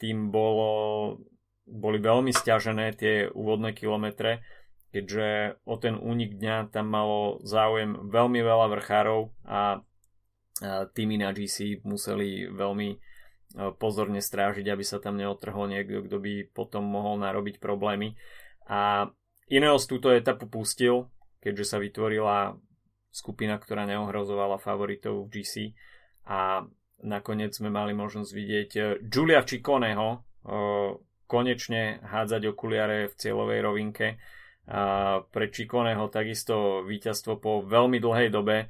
tým 0.01 0.33
bolo, 0.33 1.21
boli 1.69 2.01
veľmi 2.01 2.33
stiažené 2.33 2.97
tie 2.97 3.29
úvodné 3.31 3.77
kilometre, 3.77 4.43
keďže 4.91 5.61
o 5.69 5.75
ten 5.77 5.95
únik 5.95 6.39
dňa 6.39 6.73
tam 6.73 6.91
malo 6.91 7.39
záujem 7.45 8.09
veľmi 8.09 8.41
veľa 8.41 8.67
vrchárov 8.73 9.31
a 9.45 9.85
týmy 10.65 11.23
na 11.23 11.31
GC 11.31 11.87
museli 11.87 12.51
veľmi 12.51 12.99
pozorne 13.81 14.21
strážiť, 14.21 14.69
aby 14.69 14.85
sa 14.85 15.01
tam 15.01 15.17
neotrhol 15.17 15.73
niekto, 15.73 16.05
kto 16.05 16.21
by 16.21 16.33
potom 16.53 16.85
mohol 16.85 17.17
narobiť 17.23 17.63
problémy. 17.63 18.13
A 18.69 19.09
Ineos 19.49 19.89
túto 19.89 20.13
etapu 20.13 20.45
pustil, 20.45 21.09
keďže 21.41 21.65
sa 21.65 21.81
vytvorila 21.81 22.61
skupina, 23.09 23.57
ktorá 23.57 23.89
neohrozovala 23.89 24.61
favoritov 24.61 25.25
v 25.25 25.41
GC 25.41 25.55
a 26.29 26.69
nakoniec 27.01 27.57
sme 27.57 27.73
mali 27.73 27.97
možnosť 27.97 28.31
vidieť 28.37 28.71
Giulia 29.09 29.41
Cicconeho 29.49 30.29
konečne 31.25 32.05
hádzať 32.05 32.53
okuliare 32.53 33.09
v 33.09 33.15
cieľovej 33.17 33.61
rovinke. 33.65 34.07
Pre 35.25 35.47
Cicconeho 35.49 36.13
takisto 36.13 36.85
víťazstvo 36.85 37.41
po 37.41 37.65
veľmi 37.65 37.97
dlhej 37.97 38.29
dobe. 38.29 38.69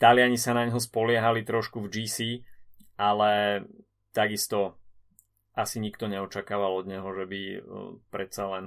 Taliani 0.00 0.40
sa 0.40 0.56
na 0.56 0.64
neho 0.64 0.80
spoliehali 0.80 1.44
trošku 1.44 1.84
v 1.84 1.92
GC, 1.92 2.40
ale 2.96 3.62
takisto 4.16 4.80
asi 5.52 5.76
nikto 5.76 6.08
neočakával 6.08 6.80
od 6.80 6.86
neho, 6.88 7.04
že 7.12 7.24
by 7.28 7.40
predsa 8.08 8.48
len 8.48 8.64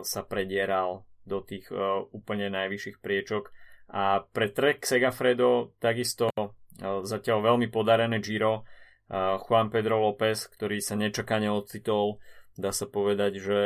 sa 0.00 0.24
predieral 0.24 1.04
do 1.28 1.44
tých 1.44 1.68
úplne 2.16 2.48
najvyšších 2.48 3.04
priečok. 3.04 3.52
A 3.92 4.24
pre 4.24 4.48
Trek 4.48 4.82
Segafredo 4.88 5.76
takisto 5.76 6.32
zatiaľ 6.80 7.52
veľmi 7.52 7.68
podarené 7.68 8.24
Giro. 8.24 8.64
Juan 9.12 9.68
Pedro 9.70 10.02
López, 10.02 10.48
ktorý 10.50 10.82
sa 10.82 10.98
nečakane 10.98 11.46
ocitol, 11.52 12.18
dá 12.56 12.72
sa 12.72 12.88
povedať, 12.88 13.38
že 13.38 13.60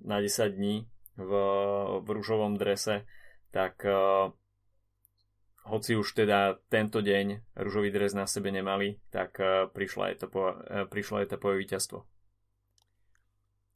na 0.00 0.22
10 0.22 0.56
dní 0.56 0.88
v, 1.18 1.30
v 2.00 2.06
rúžovom 2.06 2.56
drese, 2.56 3.04
tak 3.52 3.84
hoci 5.66 5.98
už 5.98 6.14
teda 6.14 6.58
tento 6.70 7.02
deň 7.02 7.58
rúžový 7.58 7.90
dres 7.90 8.14
na 8.14 8.30
sebe 8.30 8.54
nemali, 8.54 8.98
tak 9.10 9.36
uh, 9.38 9.66
prišla, 9.70 10.14
etapo, 10.14 10.54
uh, 10.54 10.86
prišla 10.86 11.26
etapové 11.26 11.60
víťazstvo. 11.62 12.06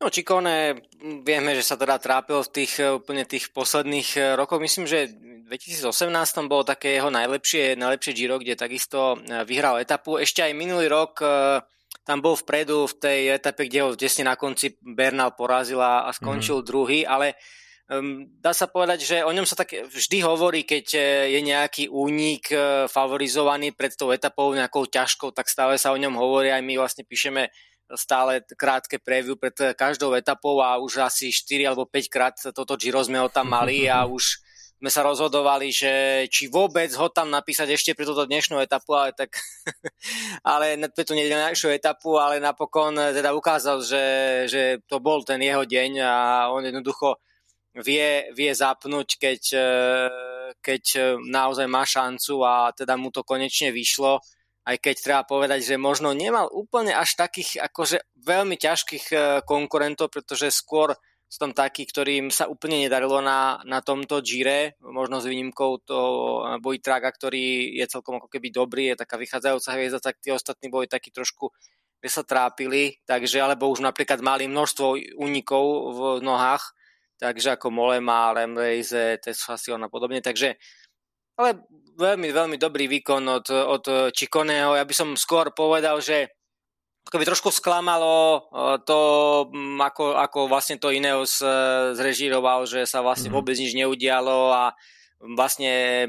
No 0.00 0.08
Čikone, 0.08 0.80
vieme, 1.20 1.52
že 1.52 1.60
sa 1.60 1.76
teda 1.76 2.00
trápil 2.00 2.40
v 2.40 2.52
tých 2.56 2.80
úplne 2.80 3.28
tých 3.28 3.52
posledných 3.52 4.32
rokoch. 4.32 4.56
Myslím, 4.56 4.88
že 4.88 5.12
v 5.12 5.44
2018 5.52 5.92
bolo 6.48 6.64
také 6.64 6.96
jeho 6.96 7.12
najlepšie, 7.12 7.76
najlepšie 7.76 8.16
Giro, 8.16 8.40
kde 8.40 8.56
takisto 8.56 9.20
vyhral 9.44 9.76
etapu. 9.76 10.16
Ešte 10.16 10.40
aj 10.40 10.56
minulý 10.56 10.88
rok 10.88 11.20
tam 12.10 12.18
bol 12.24 12.34
vpredu 12.34 12.88
v 12.88 12.94
tej 12.96 13.20
etape, 13.36 13.68
kde 13.68 13.80
ho 13.84 13.94
tesne 13.94 14.26
na 14.26 14.34
konci 14.34 14.74
Bernal 14.80 15.36
porazila 15.36 16.08
a 16.08 16.10
skončil 16.10 16.58
mm-hmm. 16.58 16.70
druhý, 16.70 17.00
ale 17.04 17.36
um, 17.90 18.30
dá 18.38 18.54
sa 18.54 18.70
povedať, 18.70 19.02
že 19.02 19.16
o 19.26 19.34
ňom 19.34 19.44
sa 19.44 19.58
tak 19.58 19.74
vždy 19.74 20.18
hovorí, 20.22 20.62
keď 20.62 20.86
e, 20.94 21.00
je 21.34 21.40
nejaký 21.42 21.84
únik 21.90 22.54
e, 22.54 22.86
favorizovaný 22.86 23.74
pred 23.74 23.92
tou 23.98 24.14
etapou 24.14 24.54
nejakou 24.54 24.86
ťažkou, 24.86 25.34
tak 25.34 25.50
stále 25.50 25.74
sa 25.76 25.90
o 25.90 25.98
ňom 25.98 26.14
hovorí, 26.14 26.54
aj 26.54 26.62
my 26.62 26.78
vlastne 26.78 27.02
píšeme 27.02 27.50
stále 27.98 28.46
krátke 28.54 29.02
preview 29.02 29.34
pred 29.34 29.74
každou 29.74 30.14
etapou 30.14 30.62
a 30.62 30.78
už 30.78 31.02
asi 31.02 31.34
4 31.34 31.74
alebo 31.74 31.90
5 31.90 32.06
krát 32.06 32.34
toto 32.54 32.78
Giro 32.78 33.02
sme 33.02 33.18
ho 33.18 33.26
tam 33.26 33.50
mali 33.50 33.90
a 33.90 34.06
už 34.06 34.38
sme 34.80 34.88
sa 34.88 35.04
rozhodovali, 35.04 35.68
že 35.68 36.24
či 36.32 36.48
vôbec 36.48 36.88
ho 36.96 37.12
tam 37.12 37.28
napísať 37.28 37.76
ešte 37.76 37.92
pre 37.92 38.08
túto 38.08 38.24
dnešnú 38.24 38.56
etapu, 38.64 38.96
ale 38.96 39.12
tak 39.12 39.36
ale 40.46 40.80
pre 40.88 41.04
tú 41.04 41.12
nedelnejšiu 41.12 41.68
etapu, 41.76 42.16
ale 42.16 42.40
napokon 42.40 42.96
teda 42.96 43.36
ukázal, 43.36 43.84
že, 43.84 44.04
že 44.48 44.62
to 44.88 44.96
bol 44.96 45.20
ten 45.20 45.36
jeho 45.44 45.68
deň 45.68 46.00
a 46.00 46.14
on 46.48 46.64
jednoducho 46.64 47.20
vie, 47.78 48.30
vie 48.34 48.50
zapnúť, 48.50 49.08
keď, 49.20 49.42
e, 49.54 49.68
keď 50.58 50.82
naozaj 51.30 51.66
má 51.70 51.86
šancu 51.86 52.42
a 52.42 52.74
teda 52.74 52.98
mu 52.98 53.14
to 53.14 53.22
konečne 53.22 53.70
vyšlo. 53.70 54.18
Aj 54.66 54.76
keď 54.76 54.96
treba 55.00 55.22
povedať, 55.24 55.64
že 55.64 55.80
možno 55.80 56.12
nemal 56.12 56.50
úplne 56.52 56.92
až 56.92 57.16
takých 57.16 57.62
akože 57.64 58.02
veľmi 58.22 58.58
ťažkých 58.58 59.06
e, 59.10 59.16
konkurentov, 59.46 60.10
pretože 60.10 60.52
skôr 60.52 60.94
sú 61.30 61.38
tam 61.46 61.54
takí, 61.54 61.86
ktorým 61.86 62.26
sa 62.34 62.50
úplne 62.50 62.82
nedarilo 62.82 63.22
na, 63.22 63.62
na 63.62 63.78
tomto 63.78 64.18
Gire, 64.18 64.74
možno 64.82 65.22
s 65.22 65.30
výnimkou 65.30 65.78
toho 65.86 66.12
Bojtraga, 66.58 67.06
ktorý 67.06 67.78
je 67.78 67.86
celkom 67.86 68.18
ako 68.18 68.26
keby 68.26 68.50
dobrý, 68.50 68.90
je 68.90 69.06
taká 69.06 69.14
vychádzajúca 69.14 69.70
hviezda, 69.78 70.02
tak 70.02 70.18
tí 70.18 70.34
ostatní 70.34 70.66
boli 70.66 70.90
takí 70.90 71.14
trošku 71.14 71.54
kde 72.00 72.08
sa 72.08 72.24
trápili, 72.24 72.96
takže, 73.04 73.44
alebo 73.44 73.68
už 73.68 73.84
napríklad 73.84 74.24
mali 74.24 74.48
množstvo 74.48 75.20
únikov 75.20 75.64
v 75.92 76.00
nohách, 76.24 76.72
takže 77.20 77.60
ako 77.60 77.68
Molema, 77.68 78.32
Lemrejze, 78.32 79.20
Tesfasion 79.20 79.84
a 79.84 79.92
podobne, 79.92 80.24
takže 80.24 80.56
ale 81.36 81.64
veľmi, 81.96 82.28
veľmi 82.32 82.56
dobrý 82.60 82.88
výkon 83.00 83.24
od, 83.28 83.46
od 83.48 83.84
Čikoného. 84.12 84.76
Ja 84.76 84.84
by 84.84 84.94
som 84.96 85.08
skôr 85.16 85.52
povedal, 85.56 86.00
že 86.04 86.32
by 87.08 87.24
trošku 87.24 87.48
sklamalo 87.48 88.44
to, 88.84 89.00
ako, 89.80 90.20
ako 90.20 90.38
vlastne 90.52 90.76
to 90.76 90.92
Ineos 90.92 91.40
e, 91.40 91.48
zrežíroval, 91.96 92.68
že 92.68 92.84
sa 92.84 93.00
vlastne 93.00 93.32
mm. 93.32 93.34
vôbec 93.34 93.56
nič 93.56 93.72
neudialo 93.72 94.52
a 94.52 94.76
vlastne 95.18 96.06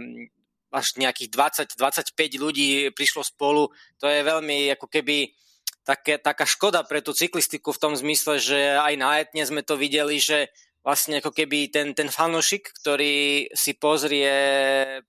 až 0.72 0.96
nejakých 1.00 1.32
20-25 1.76 2.16
ľudí 2.40 2.70
prišlo 2.92 3.24
spolu. 3.24 3.72
To 4.00 4.06
je 4.08 4.20
veľmi 4.24 4.72
ako 4.76 4.88
keby 4.88 5.32
také, 5.84 6.20
taká 6.20 6.48
škoda 6.48 6.84
pre 6.88 7.04
tú 7.04 7.12
cyklistiku 7.12 7.76
v 7.76 7.82
tom 7.82 7.94
zmysle, 7.96 8.40
že 8.40 8.60
aj 8.80 8.94
na 8.96 9.20
etne 9.20 9.44
sme 9.44 9.64
to 9.64 9.76
videli, 9.76 10.22
že 10.22 10.52
vlastne 10.82 11.22
ako 11.22 11.30
keby 11.30 11.70
ten, 11.70 11.94
ten 11.94 12.10
fanošik, 12.10 12.74
ktorý 12.82 13.46
si 13.54 13.78
pozrie 13.78 14.34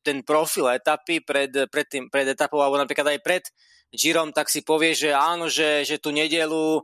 ten 0.05 0.21
profil 0.21 0.69
etapy 0.69 1.25
pred, 1.25 1.49
pred, 1.73 1.87
tým, 1.89 2.13
pred 2.13 2.29
etapou, 2.29 2.61
alebo 2.61 2.77
napríklad 2.77 3.17
aj 3.17 3.21
pred 3.25 3.45
Girom, 3.93 4.33
tak 4.33 4.49
si 4.49 4.65
povie, 4.65 4.97
že 4.97 5.13
áno, 5.13 5.53
že, 5.53 5.85
že 5.85 6.01
tú 6.01 6.13
nedelu 6.13 6.81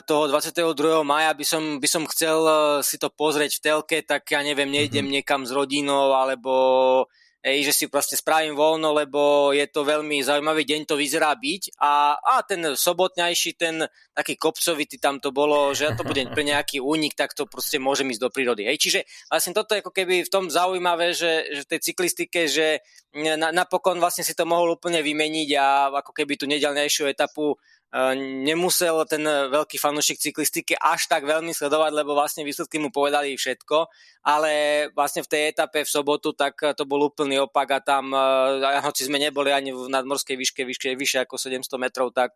toho 0.00 0.24
22. 0.28 1.04
maja 1.04 1.36
by 1.36 1.44
som, 1.44 1.76
by 1.76 1.88
som 1.88 2.08
chcel 2.08 2.40
si 2.80 2.96
to 2.96 3.12
pozrieť 3.12 3.60
v 3.60 3.62
telke, 3.64 3.98
tak 4.00 4.24
ja 4.32 4.40
neviem, 4.40 4.72
nejdem 4.72 5.04
mm-hmm. 5.04 5.12
niekam 5.20 5.40
s 5.44 5.52
rodinou, 5.52 6.16
alebo 6.16 6.52
Ej, 7.42 7.66
že 7.66 7.72
si 7.74 7.84
proste 7.90 8.14
spravím 8.14 8.54
voľno, 8.54 8.94
lebo 8.94 9.50
je 9.50 9.66
to 9.66 9.82
veľmi 9.82 10.22
zaujímavý 10.22 10.62
deň, 10.62 10.86
to 10.86 10.94
vyzerá 10.94 11.34
byť. 11.34 11.74
A, 11.82 12.14
a 12.14 12.38
ten 12.46 12.78
sobotňajší, 12.78 13.50
ten 13.58 13.82
taký 14.14 14.38
kopcovitý 14.38 15.02
tam 15.02 15.18
to 15.18 15.34
bolo, 15.34 15.74
že 15.74 15.90
to 15.98 16.06
budem 16.06 16.30
pre 16.30 16.46
nejaký 16.46 16.78
únik, 16.78 17.18
tak 17.18 17.34
to 17.34 17.50
proste 17.50 17.82
môžem 17.82 18.14
ísť 18.14 18.22
do 18.22 18.30
prírody. 18.30 18.62
Hej, 18.62 18.78
čiže 18.78 19.00
vlastne 19.26 19.58
toto 19.58 19.74
je 19.74 19.82
ako 19.82 19.90
keby 19.90 20.22
v 20.22 20.30
tom 20.30 20.46
zaujímavé, 20.54 21.18
že, 21.18 21.50
že 21.50 21.66
v 21.66 21.70
tej 21.74 21.80
cyklistike, 21.90 22.46
že 22.46 22.78
na, 23.10 23.50
napokon 23.50 23.98
vlastne 23.98 24.22
si 24.22 24.38
to 24.38 24.46
mohol 24.46 24.78
úplne 24.78 25.02
vymeniť 25.02 25.48
a 25.58 25.90
ako 25.98 26.14
keby 26.14 26.38
tú 26.38 26.46
nedelnejšiu 26.46 27.10
etapu 27.10 27.58
nemusel 28.16 29.04
ten 29.04 29.20
veľký 29.24 29.76
fanúšik 29.76 30.16
cyklistiky 30.16 30.72
až 30.80 31.12
tak 31.12 31.28
veľmi 31.28 31.52
sledovať, 31.52 31.92
lebo 31.92 32.16
vlastne 32.16 32.40
výsledky 32.40 32.80
mu 32.80 32.88
povedali 32.88 33.36
všetko, 33.36 33.84
ale 34.24 34.52
vlastne 34.96 35.20
v 35.20 35.28
tej 35.28 35.42
etape 35.52 35.84
v 35.84 35.92
sobotu 35.92 36.32
tak 36.32 36.56
to 36.72 36.88
bol 36.88 37.04
úplný 37.04 37.44
opak 37.44 37.68
a 37.76 37.80
tam, 37.84 38.16
hoci 38.80 39.04
sme 39.04 39.20
neboli 39.20 39.52
ani 39.52 39.76
v 39.76 39.92
nadmorskej 39.92 40.40
výške, 40.40 40.64
výške 40.64 40.96
vyššie 40.96 41.28
ako 41.28 41.36
700 41.36 41.68
metrov, 41.76 42.16
tak 42.16 42.32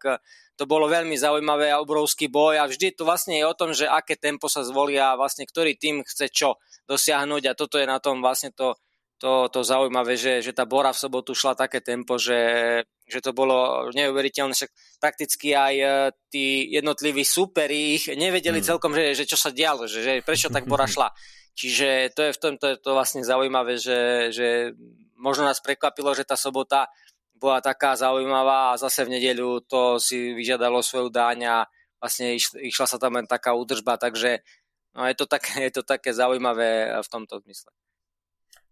to 0.61 0.69
bolo 0.69 0.93
veľmi 0.93 1.17
zaujímavé 1.17 1.73
a 1.73 1.81
obrovský 1.81 2.29
boj 2.29 2.61
a 2.61 2.69
vždy 2.69 2.93
to 2.93 3.09
vlastne 3.09 3.33
je 3.41 3.45
o 3.49 3.57
tom, 3.57 3.73
že 3.73 3.89
aké 3.89 4.21
tempo 4.21 4.53
sa 4.53 4.61
zvolia 4.61 5.17
a 5.17 5.19
vlastne 5.19 5.49
ktorý 5.49 5.81
tým 5.81 6.05
chce 6.05 6.29
čo 6.29 6.61
dosiahnuť 6.85 7.43
a 7.49 7.57
toto 7.57 7.81
je 7.81 7.89
na 7.89 7.97
tom 7.97 8.21
vlastne 8.21 8.53
to 8.53 8.77
to, 9.17 9.49
to 9.49 9.65
zaujímavé, 9.65 10.17
že, 10.21 10.45
že 10.45 10.53
tá 10.53 10.69
Bora 10.69 10.93
v 10.93 11.01
sobotu 11.01 11.33
šla 11.33 11.57
také 11.57 11.81
tempo, 11.81 12.21
že, 12.21 12.85
že 13.09 13.25
to 13.25 13.33
bolo 13.33 13.89
neuveriteľné, 13.97 14.53
však 14.53 14.73
prakticky 15.01 15.57
aj 15.57 15.75
e, 15.81 15.87
tí 16.29 16.69
jednotliví 16.69 17.25
súperi 17.25 17.97
ich 17.97 18.13
nevedeli 18.13 18.61
hmm. 18.61 18.69
celkom, 18.69 18.93
že, 18.93 19.17
že 19.17 19.25
čo 19.25 19.41
sa 19.41 19.49
dialo, 19.49 19.89
že, 19.89 20.05
že 20.05 20.13
prečo 20.21 20.53
tak 20.53 20.69
Bora 20.69 20.85
šla. 20.85 21.09
Čiže 21.57 22.13
to 22.13 22.21
je 22.29 22.31
v 22.37 22.39
tom 22.39 22.55
to 22.61 22.67
je 22.69 22.77
to 22.77 22.93
vlastne 22.93 23.25
zaujímavé, 23.25 23.81
že, 23.81 24.29
že 24.29 24.77
možno 25.17 25.49
nás 25.49 25.65
prekvapilo, 25.65 26.13
že 26.13 26.29
tá 26.29 26.37
sobota 26.37 26.93
bola 27.41 27.65
taká 27.65 27.97
zaujímavá 27.97 28.73
a 28.73 28.81
zase 28.81 29.09
v 29.09 29.17
nedeľu 29.17 29.65
to 29.65 29.97
si 29.97 30.37
vyžiadalo 30.37 30.85
svoju 30.85 31.09
dáň 31.09 31.39
a 31.49 31.57
vlastne 32.01 32.37
išla 32.37 32.87
sa 32.89 33.01
tam 33.01 33.17
len 33.17 33.25
taká 33.25 33.57
údržba, 33.57 33.97
takže 33.97 34.45
no, 34.93 35.09
je, 35.09 35.17
to 35.17 35.25
také, 35.25 35.57
je 35.69 35.73
to 35.73 35.83
také 35.85 36.13
zaujímavé 36.13 36.93
v 37.01 37.09
tomto 37.09 37.41
zmysle. 37.41 37.73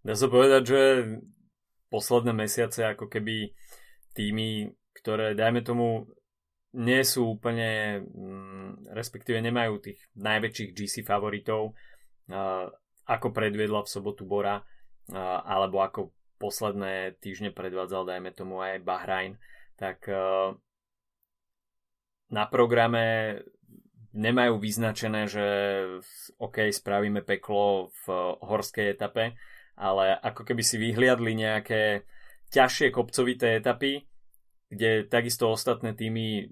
Dá 0.04 0.14
sa 0.14 0.28
povedať, 0.28 0.62
že 0.68 0.80
posledné 1.88 2.36
mesiace 2.36 2.84
ako 2.84 3.08
keby 3.08 3.56
týmy, 4.12 4.70
ktoré 5.00 5.34
dajme 5.34 5.64
tomu 5.64 6.06
nie 6.74 7.02
sú 7.06 7.38
úplne, 7.38 8.02
mm, 8.02 8.94
respektíve 8.94 9.38
nemajú 9.38 9.78
tých 9.78 9.98
najväčších 10.18 10.70
GC 10.74 10.94
favoritov, 11.06 11.74
ako 13.04 13.26
predviedla 13.36 13.84
v 13.84 13.92
sobotu 13.92 14.24
Bora, 14.24 14.64
alebo 15.44 15.84
ako 15.84 16.10
posledné 16.40 17.20
týždne 17.20 17.52
predvádzal, 17.52 18.08
dajme 18.08 18.32
tomu 18.32 18.64
aj 18.64 18.80
Bahrajn, 18.80 19.36
tak 19.76 20.08
na 22.32 22.44
programe 22.48 23.38
nemajú 24.14 24.58
vyznačené, 24.58 25.26
že 25.28 25.46
OK, 26.38 26.70
spravíme 26.70 27.20
peklo 27.26 27.92
v 28.02 28.34
horskej 28.40 28.94
etape, 28.94 29.36
ale 29.74 30.14
ako 30.18 30.46
keby 30.46 30.62
si 30.62 30.76
vyhliadli 30.78 31.34
nejaké 31.34 32.06
ťažšie 32.54 32.94
kopcovité 32.94 33.58
etapy, 33.58 34.06
kde 34.70 35.06
takisto 35.06 35.50
ostatné 35.50 35.94
týmy 35.94 36.50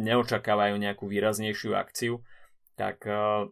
neočakávajú 0.00 0.76
nejakú 0.80 1.04
výraznejšiu 1.08 1.76
akciu, 1.76 2.24
tak 2.76 3.04
uh, 3.04 3.48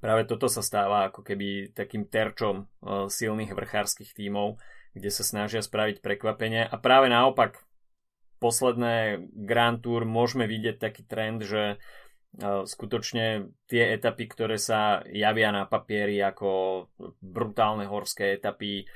práve 0.00 0.28
toto 0.28 0.48
sa 0.48 0.60
stáva 0.60 1.08
ako 1.08 1.24
keby 1.24 1.72
takým 1.72 2.08
terčom 2.08 2.68
uh, 2.84 3.08
silných 3.08 3.56
vrchárskych 3.56 4.12
tímov, 4.12 4.60
kde 4.92 5.08
sa 5.08 5.24
snažia 5.24 5.64
spraviť 5.64 6.04
prekvapenie. 6.04 6.68
A 6.68 6.76
práve 6.76 7.08
naopak 7.08 7.64
posledné 8.42 9.24
Grand 9.32 9.80
Tour 9.80 10.04
môžeme 10.04 10.44
vidieť 10.44 10.76
taký 10.76 11.06
trend, 11.08 11.46
že 11.46 11.80
skutočne 12.40 13.52
tie 13.68 13.92
etapy, 13.92 14.24
ktoré 14.24 14.56
sa 14.56 15.04
javia 15.04 15.52
na 15.52 15.68
papieri 15.68 16.16
ako 16.24 16.88
brutálne 17.20 17.84
horské 17.84 18.40
etapy 18.40 18.88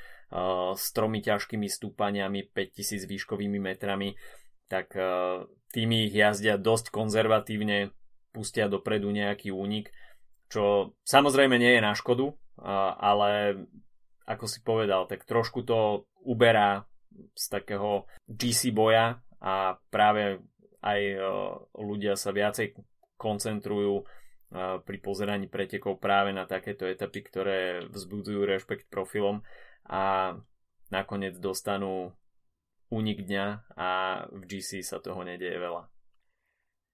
s 0.73 0.85
tromi 0.91 1.21
ťažkými 1.21 1.69
stúpaniami, 1.69 2.49
5000 2.49 3.05
výškovými 3.05 3.61
metrami, 3.61 4.17
tak 4.65 4.97
tými 5.71 6.09
ich 6.09 6.13
jazdia 6.17 6.57
dosť 6.57 6.89
konzervatívne, 6.89 7.93
pustia 8.33 8.67
dopredu 8.67 9.13
nejaký 9.13 9.53
únik, 9.53 9.93
čo 10.49 10.97
samozrejme 11.05 11.55
nie 11.61 11.77
je 11.77 11.81
na 11.81 11.93
škodu, 11.93 12.33
ale 12.97 13.61
ako 14.27 14.45
si 14.49 14.59
povedal, 14.65 15.07
tak 15.07 15.23
trošku 15.23 15.63
to 15.63 16.09
uberá 16.25 16.89
z 17.37 17.45
takého 17.47 18.09
GC 18.27 18.75
boja 18.75 19.23
a 19.39 19.79
práve 19.87 20.43
aj 20.83 21.01
ľudia 21.77 22.19
sa 22.19 22.35
viacej 22.35 22.75
koncentrujú 23.17 24.05
pri 24.87 24.97
pozeraní 25.03 25.51
pretekov 25.51 25.99
práve 25.99 26.31
na 26.31 26.47
takéto 26.47 26.87
etapy, 26.87 27.19
ktoré 27.19 27.83
vzbudzujú 27.91 28.47
rešpekt 28.47 28.87
profilom 28.87 29.43
a 29.83 30.35
nakoniec 30.87 31.35
dostanú 31.35 32.15
únik 32.87 33.27
dňa 33.27 33.75
a 33.75 33.89
v 34.31 34.43
GC 34.47 34.79
sa 34.87 35.03
toho 35.03 35.19
nedieje 35.27 35.59
veľa. 35.59 35.91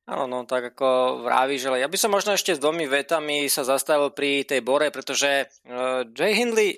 Áno, 0.04 0.28
no 0.28 0.44
tak 0.44 0.76
ako 0.76 1.24
vraví, 1.24 1.56
že 1.56 1.72
ja 1.72 1.88
by 1.88 1.96
som 1.96 2.12
možno 2.12 2.36
ešte 2.36 2.52
s 2.52 2.60
dvomi 2.60 2.92
vetami 2.92 3.48
sa 3.48 3.64
zastavil 3.64 4.12
pri 4.12 4.44
tej 4.44 4.60
Bore, 4.60 4.92
pretože 4.92 5.48
uh, 5.64 6.04
Jay 6.12 6.36
Hindley, 6.36 6.76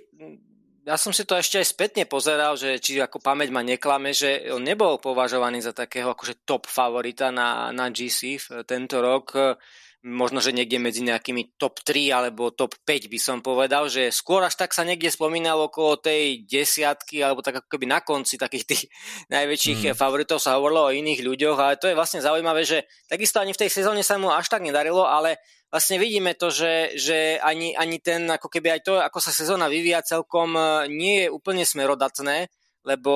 ja 0.85 0.95
som 1.01 1.09
si 1.09 1.25
to 1.25 1.33
ešte 1.33 1.57
aj 1.57 1.67
spätne 1.67 2.03
pozeral, 2.05 2.53
že 2.53 2.77
či 2.77 3.01
ako 3.01 3.17
pamäť 3.17 3.49
ma 3.49 3.65
neklame, 3.65 4.13
že 4.13 4.53
on 4.53 4.61
nebol 4.61 5.01
považovaný 5.01 5.65
za 5.65 5.73
takého 5.73 6.13
akože 6.13 6.45
top 6.45 6.69
favorita 6.69 7.33
na, 7.33 7.73
na 7.73 7.89
GC 7.89 8.37
tento 8.69 9.01
rok 9.01 9.57
možno, 10.05 10.37
že 10.37 10.53
niekde 10.53 10.77
medzi 10.77 11.01
nejakými 11.01 11.57
top 11.57 11.81
3 11.81 12.13
alebo 12.13 12.53
top 12.53 12.77
5 12.85 13.09
by 13.09 13.19
som 13.19 13.37
povedal, 13.41 13.89
že 13.89 14.13
skôr 14.13 14.45
až 14.45 14.53
tak 14.53 14.69
sa 14.69 14.85
niekde 14.85 15.09
spomínalo 15.09 15.73
okolo 15.73 15.97
tej 15.97 16.45
desiatky 16.45 17.25
alebo 17.25 17.41
tak 17.41 17.65
ako 17.65 17.67
keby 17.73 17.89
na 17.89 18.05
konci 18.05 18.37
takých 18.37 18.65
tých 18.69 18.81
najväčších 19.33 19.91
mm. 19.91 19.97
favoritov 19.97 20.37
sa 20.37 20.61
hovorilo 20.61 20.93
o 20.93 20.93
iných 20.93 21.25
ľuďoch, 21.25 21.57
ale 21.57 21.81
to 21.81 21.89
je 21.89 21.97
vlastne 21.97 22.21
zaujímavé, 22.21 22.61
že 22.61 22.85
takisto 23.09 23.41
ani 23.41 23.57
v 23.57 23.65
tej 23.65 23.73
sezóne 23.73 24.05
sa 24.05 24.21
mu 24.21 24.29
až 24.29 24.45
tak 24.45 24.61
nedarilo, 24.61 25.01
ale 25.01 25.41
vlastne 25.69 25.97
vidíme 25.99 26.37
to, 26.37 26.53
že, 26.53 26.95
že 26.95 27.37
ani, 27.41 27.75
ani 27.75 27.97
ten, 27.99 28.25
ako 28.29 28.47
keby 28.47 28.79
aj 28.79 28.81
to, 28.85 28.93
ako 29.01 29.19
sa 29.19 29.31
sezóna 29.33 29.67
vyvíja 29.67 30.05
celkom 30.05 30.55
e, 30.55 30.61
nie 30.91 31.25
je 31.25 31.27
úplne 31.33 31.65
smerodatné, 31.67 32.47
lebo 32.85 33.13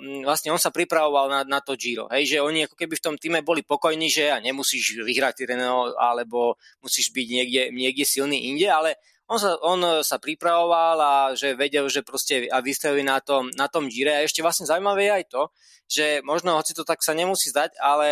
mm, 0.00 0.24
vlastne 0.24 0.50
on 0.50 0.58
sa 0.58 0.72
pripravoval 0.72 1.28
na, 1.28 1.40
na 1.44 1.60
to 1.60 1.76
Giro. 1.76 2.08
Hej, 2.08 2.36
že 2.36 2.38
oni 2.40 2.64
ako 2.64 2.76
keby 2.80 2.94
v 2.96 3.04
tom 3.04 3.16
týme 3.20 3.44
boli 3.44 3.60
pokojní, 3.60 4.08
že 4.08 4.32
nemusíš 4.40 5.04
vyhrať 5.04 5.44
Tirreno 5.44 5.92
alebo 5.94 6.56
musíš 6.80 7.12
byť 7.12 7.26
niekde, 7.28 7.62
niekde 7.76 8.04
silný 8.08 8.48
inde, 8.48 8.72
ale 8.72 8.96
on 9.32 9.40
sa, 9.40 9.56
on 9.64 9.80
sa 10.04 10.20
pripravoval 10.20 10.96
a 11.00 11.14
že 11.32 11.56
vedel, 11.56 11.88
že 11.88 12.04
proste 12.04 12.52
a 12.52 12.60
vystavili 12.60 13.00
na 13.00 13.24
tom, 13.24 13.48
na 13.56 13.66
tom 13.72 13.88
Gire. 13.88 14.12
A 14.12 14.24
ešte 14.28 14.44
vlastne 14.44 14.68
zaujímavé 14.68 15.08
je 15.08 15.12
aj 15.16 15.24
to, 15.32 15.42
že 15.88 16.06
možno, 16.20 16.60
hoci 16.60 16.76
to 16.76 16.84
tak 16.84 17.00
sa 17.00 17.16
nemusí 17.16 17.48
zdať, 17.48 17.80
ale 17.80 18.08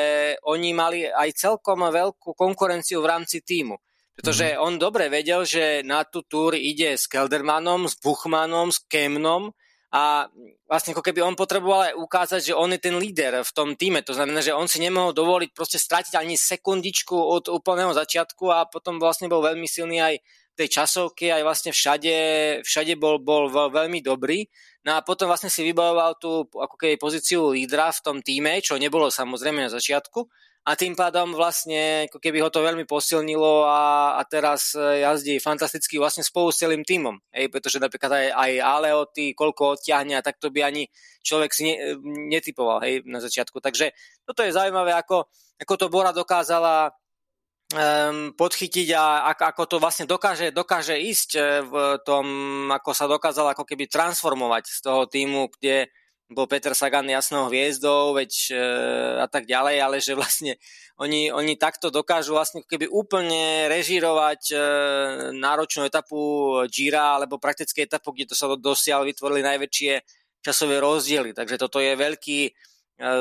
oni 0.49 0.73
mali 0.73 1.05
aj 1.05 1.37
celkom 1.37 1.85
veľkú 1.85 2.33
konkurenciu 2.33 3.05
v 3.05 3.11
rámci 3.13 3.45
týmu. 3.45 3.77
Pretože 4.17 4.57
mm-hmm. 4.57 4.65
on 4.65 4.73
dobre 4.81 5.13
vedel, 5.13 5.45
že 5.45 5.85
na 5.85 6.09
tú 6.09 6.25
túr 6.25 6.57
ide 6.57 6.97
s 6.97 7.05
Keldermanom, 7.05 7.89
s 7.89 8.01
Buchmanom, 8.01 8.73
s 8.73 8.81
Kemnom, 8.89 9.53
a 9.91 10.31
vlastne 10.71 10.95
ako 10.95 11.03
keby 11.03 11.19
on 11.19 11.35
potreboval 11.35 11.91
aj 11.91 11.99
ukázať, 11.99 12.41
že 12.47 12.55
on 12.55 12.71
je 12.71 12.79
ten 12.79 12.95
líder 12.95 13.43
v 13.43 13.51
tom 13.51 13.75
týme. 13.75 14.07
To 14.07 14.15
znamená, 14.15 14.39
že 14.39 14.55
on 14.55 14.71
si 14.71 14.79
nemohol 14.79 15.11
dovoliť 15.11 15.51
proste 15.51 15.83
stratiť 15.83 16.15
ani 16.15 16.39
sekundičku 16.39 17.19
od 17.19 17.51
úplného 17.51 17.91
začiatku 17.91 18.55
a 18.55 18.71
potom 18.71 19.03
vlastne 19.03 19.27
bol 19.27 19.43
veľmi 19.43 19.67
silný 19.67 19.99
aj 19.99 20.23
tej 20.61 20.69
časovke, 20.69 21.33
aj 21.33 21.41
vlastne 21.41 21.73
všade, 21.73 22.17
všade 22.61 23.01
bol, 23.01 23.17
bol 23.25 23.49
veľmi 23.49 24.05
dobrý. 24.05 24.45
No 24.85 24.97
a 24.97 25.05
potom 25.05 25.29
vlastne 25.29 25.49
si 25.49 25.65
vybavoval 25.65 26.21
tú 26.21 26.45
ako 26.53 26.77
keby 26.77 27.01
pozíciu 27.01 27.53
lídra 27.53 27.89
v 27.97 28.05
tom 28.05 28.17
týme, 28.21 28.61
čo 28.61 28.77
nebolo 28.77 29.09
samozrejme 29.09 29.65
na 29.65 29.73
začiatku 29.73 30.29
a 30.61 30.77
tým 30.77 30.93
pádom 30.93 31.33
vlastne 31.33 32.05
ako 32.05 32.21
keby 32.21 32.45
ho 32.45 32.53
to 32.53 32.61
veľmi 32.61 32.85
posilnilo 32.85 33.65
a, 33.65 34.15
a 34.21 34.23
teraz 34.29 34.77
e, 34.77 35.01
jazdí 35.01 35.41
fantasticky 35.41 35.97
vlastne 35.97 36.21
spolu 36.21 36.53
s 36.53 36.61
celým 36.61 36.85
týmom. 36.85 37.17
Hej, 37.33 37.49
pretože 37.49 37.81
napríklad 37.81 38.13
aj, 38.13 38.27
aj 38.37 38.53
Aleoty, 38.61 39.33
koľko 39.33 39.81
odťahne 39.81 40.21
a 40.21 40.25
tak 40.25 40.37
to 40.37 40.53
by 40.53 40.69
ani 40.69 40.93
človek 41.25 41.51
si 41.57 41.73
ne, 41.73 41.97
netypoval 42.29 42.85
hej, 42.85 43.01
na 43.09 43.25
začiatku. 43.25 43.57
Takže 43.57 43.97
toto 44.29 44.45
je 44.45 44.53
zaujímavé, 44.53 44.93
ako, 44.93 45.33
ako 45.57 45.75
to 45.81 45.87
Bora 45.89 46.13
dokázala 46.13 46.93
um, 47.75 48.35
podchytiť 48.35 48.89
a 48.95 49.31
ako, 49.31 49.63
to 49.67 49.77
vlastne 49.79 50.07
dokáže, 50.07 50.51
dokáže 50.51 50.99
ísť 50.99 51.31
e, 51.37 51.41
v 51.63 51.75
tom, 52.03 52.27
ako 52.71 52.91
sa 52.91 53.07
dokázala 53.07 53.55
ako 53.55 53.65
keby 53.67 53.87
transformovať 53.87 54.65
z 54.67 54.79
toho 54.83 55.03
týmu, 55.07 55.51
kde 55.59 55.91
bol 56.31 56.47
Peter 56.47 56.71
Sagan 56.79 57.11
jasnou 57.11 57.51
hviezdou, 57.51 58.15
veď 58.15 58.33
e, 58.51 58.55
a 59.19 59.27
tak 59.27 59.51
ďalej, 59.51 59.77
ale 59.83 59.97
že 59.99 60.15
vlastne 60.15 60.55
oni, 61.03 61.35
oni 61.35 61.59
takto 61.59 61.91
dokážu 61.91 62.39
vlastne 62.39 62.63
keby 62.63 62.87
úplne 62.87 63.67
režírovať 63.67 64.43
e, 64.51 64.57
náročnú 65.35 65.83
etapu 65.87 66.19
Gira 66.71 67.19
alebo 67.19 67.43
praktické 67.43 67.83
etapu, 67.87 68.15
kde 68.15 68.31
to 68.31 68.39
sa 68.39 68.47
dosiaľ 68.55 69.11
vytvorili 69.11 69.43
najväčšie 69.43 69.93
časové 70.41 70.79
rozdiely. 70.79 71.35
Takže 71.35 71.57
toto 71.59 71.83
je 71.83 71.99
veľký 71.99 72.41
e, 72.47 72.51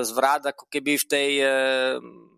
zvrat 0.05 0.45
ako 0.53 0.69
keby 0.69 1.01
v 1.01 1.05
tej, 1.09 1.31
e, 1.41 1.55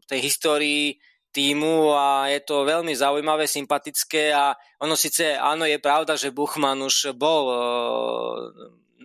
tej 0.08 0.19
histórii 0.24 0.95
týmu 1.32 1.96
a 1.96 2.28
je 2.28 2.44
to 2.44 2.67
veľmi 2.67 2.91
zaujímavé, 2.91 3.48
sympatické 3.48 4.36
a 4.36 4.52
ono 4.84 5.00
síce, 5.00 5.39
áno, 5.39 5.63
je 5.63 5.80
pravda, 5.80 6.20
že 6.20 6.36
Buchman 6.36 6.84
už 6.84 7.15
bol 7.15 7.44
e, 7.48 7.58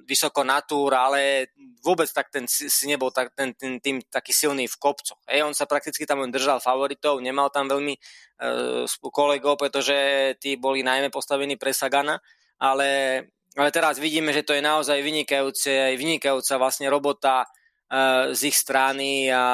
vysoko 0.07 0.47
na 0.47 0.63
ale 0.95 1.51
vôbec 1.87 2.11
tak 2.11 2.31
ten 2.35 2.51
si 2.51 2.87
nebol 2.91 3.15
tak, 3.15 3.31
ten, 3.39 3.55
ten 3.55 3.79
tým 3.79 4.03
taký 4.11 4.35
silný 4.35 4.67
v 4.67 4.77
kopcoch. 4.79 5.23
Ej, 5.31 5.47
on 5.47 5.55
sa 5.55 5.71
prakticky 5.71 6.03
tam 6.03 6.23
len 6.23 6.35
držal 6.35 6.59
favoritov, 6.59 7.23
nemal 7.23 7.47
tam 7.55 7.71
veľmi 7.71 7.95
uh, 7.95 9.11
kolegov, 9.15 9.55
pretože 9.55 9.95
tí 10.43 10.59
boli 10.59 10.83
najmä 10.83 11.15
postavení 11.15 11.55
pre 11.55 11.71
Sagana, 11.71 12.19
ale, 12.59 13.23
ale 13.55 13.71
teraz 13.71 14.03
vidíme, 14.03 14.35
že 14.35 14.43
to 14.43 14.59
je 14.59 14.67
naozaj 14.67 14.99
vynikajúce, 14.99 15.95
vynikajúca 15.95 16.59
vlastne 16.59 16.91
robota 16.91 17.47
uh, 17.47 18.35
z 18.35 18.51
ich 18.51 18.57
strany 18.59 19.31
a 19.31 19.45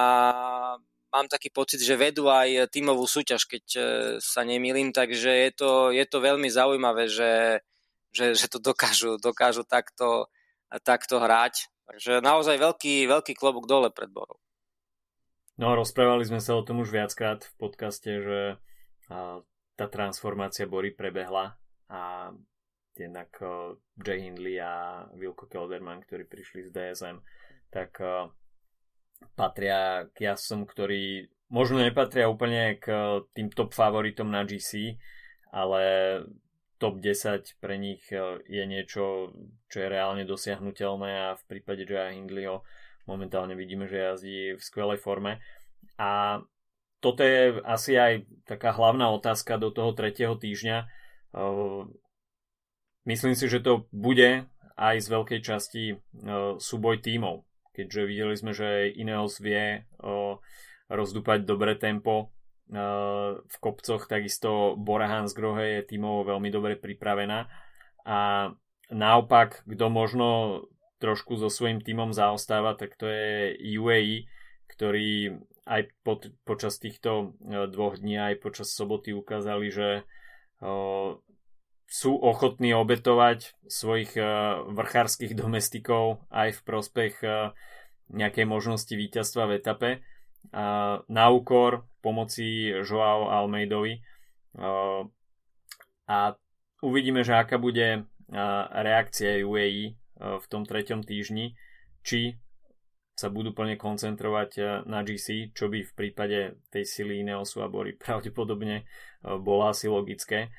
mám 1.12 1.29
taký 1.29 1.53
pocit, 1.53 1.85
že 1.85 1.94
vedú 1.94 2.33
aj 2.33 2.72
tímovú 2.72 3.05
súťaž, 3.05 3.44
keď 3.44 3.64
uh, 3.77 3.85
sa 4.18 4.42
nemýlim, 4.42 4.90
takže 4.90 5.29
je 5.29 5.51
to, 5.53 5.70
je 5.92 6.05
to 6.09 6.18
veľmi 6.18 6.48
zaujímavé, 6.48 7.07
že, 7.12 7.61
že, 8.11 8.33
že 8.33 8.48
to 8.48 8.59
dokážu, 8.59 9.20
dokážu 9.20 9.62
takto 9.62 10.33
takto 10.81 11.20
hrať. 11.20 11.68
Takže 11.85 12.25
naozaj 12.25 12.57
veľký, 12.57 13.05
veľký 13.05 13.37
klobúk 13.37 13.68
dole 13.68 13.92
pred 13.92 14.09
Borou. 14.09 14.40
No 15.61 15.77
rozprávali 15.77 16.25
sme 16.25 16.40
sa 16.40 16.57
o 16.57 16.64
tom 16.64 16.81
už 16.81 16.88
viackrát 16.88 17.44
v 17.44 17.55
podcaste, 17.61 18.09
že 18.09 18.40
tá 19.77 19.87
transformácia 19.92 20.64
Bory 20.64 20.96
prebehla 20.96 21.61
a 21.92 22.33
jednak 22.96 23.29
Jay 24.01 24.25
Hindley 24.25 24.57
a 24.57 25.05
Wilco 25.12 25.44
Kelderman, 25.44 26.01
ktorí 26.09 26.25
prišli 26.25 26.64
z 26.64 26.70
DSM, 26.72 27.20
tak 27.68 28.01
patria 29.35 30.07
k 30.13 30.33
jasom, 30.33 30.67
ktorí 30.67 31.31
možno 31.53 31.83
nepatria 31.83 32.31
úplne 32.31 32.81
k 32.81 33.21
tým 33.37 33.53
top 33.53 33.77
favoritom 33.77 34.31
na 34.31 34.45
GC, 34.45 34.97
ale 35.53 35.83
top 36.81 36.99
10 36.99 37.63
pre 37.63 37.79
nich 37.79 38.03
je 38.49 38.65
niečo, 38.67 39.31
čo 39.71 39.77
je 39.79 39.87
reálne 39.87 40.27
dosiahnutelné 40.27 41.31
a 41.31 41.39
v 41.39 41.43
prípade 41.47 41.87
Jaya 41.87 42.11
Hindleyho 42.11 42.67
momentálne 43.07 43.55
vidíme, 43.59 43.91
že 43.91 44.03
jazdí 44.03 44.39
v 44.59 44.63
skvelej 44.63 44.99
forme. 44.99 45.39
A 45.99 46.43
toto 47.03 47.27
je 47.27 47.59
asi 47.67 47.99
aj 47.99 48.27
taká 48.47 48.71
hlavná 48.75 49.11
otázka 49.11 49.59
do 49.59 49.75
toho 49.75 49.91
tretieho 49.91 50.39
týždňa. 50.39 50.87
Myslím 53.03 53.35
si, 53.35 53.51
že 53.51 53.59
to 53.59 53.91
bude 53.91 54.47
aj 54.79 54.97
z 55.03 55.07
veľkej 55.11 55.41
časti 55.43 55.99
súboj 56.63 57.03
tímov, 57.03 57.43
keďže 57.73 58.03
videli 58.09 58.35
sme, 58.37 58.53
že 58.53 58.93
Ineos 58.93 59.41
vie 59.41 59.89
rozdúpať 60.93 61.49
dobré 61.49 61.75
tempo 61.77 62.33
v 63.37 63.57
kopcoch, 63.61 64.09
takisto 64.09 64.79
Bora 64.81 65.09
Hansgrohe 65.09 65.81
je 65.81 65.89
tímovo 65.97 66.25
veľmi 66.25 66.49
dobre 66.49 66.81
pripravená. 66.81 67.49
A 68.09 68.51
naopak, 68.89 69.65
kto 69.69 69.87
možno 69.93 70.29
trošku 71.03 71.37
so 71.37 71.51
svojím 71.51 71.83
tímom 71.83 72.15
zaostáva, 72.15 72.79
tak 72.79 72.95
to 72.97 73.11
je 73.11 73.59
UAE, 73.77 74.31
ktorý 74.71 75.43
aj 75.67 75.91
po, 76.07 76.19
počas 76.47 76.79
týchto 76.79 77.35
e, 77.43 77.67
dvoch 77.71 77.99
dní, 77.99 78.19
aj 78.19 78.43
počas 78.43 78.75
soboty 78.75 79.15
ukázali, 79.15 79.71
že 79.71 80.07
sú 81.92 82.16
ochotní 82.16 82.72
obetovať 82.72 83.52
svojich 83.68 84.16
e, 84.16 84.24
vrchárskych 84.72 85.37
domestikov 85.37 86.24
aj 86.33 86.57
v 86.57 86.61
prospech 86.64 87.14
e, 87.20 87.28
nejakej 88.09 88.48
možnosti 88.48 88.92
víťazstva 88.96 89.52
v 89.52 89.57
etape 89.61 89.90
a, 90.57 91.05
na 91.05 91.24
úkor 91.28 91.85
pomoci 92.00 92.72
Joao 92.81 93.28
Almeidovi 93.28 94.02
a 96.05 96.37
uvidíme, 96.85 97.24
že 97.24 97.33
aká 97.40 97.57
bude 97.57 98.05
reakcia 98.68 99.40
UAE 99.40 99.96
v 100.20 100.46
tom 100.50 100.68
treťom 100.68 101.00
týždni, 101.00 101.57
či 102.05 102.37
sa 103.12 103.28
budú 103.28 103.52
plne 103.52 103.76
koncentrovať 103.76 104.50
e, 104.57 104.62
na 104.88 105.05
GC, 105.05 105.52
čo 105.52 105.68
by 105.68 105.85
v 105.85 105.92
prípade 105.92 106.38
tej 106.72 106.85
sily 106.88 107.20
Ineosu 107.20 107.61
a 107.61 107.68
Bory 107.68 107.94
pravdepodobne 108.02 108.83
e, 108.83 108.85
bolo 109.38 109.68
asi 109.68 109.87
logické. 109.87 110.50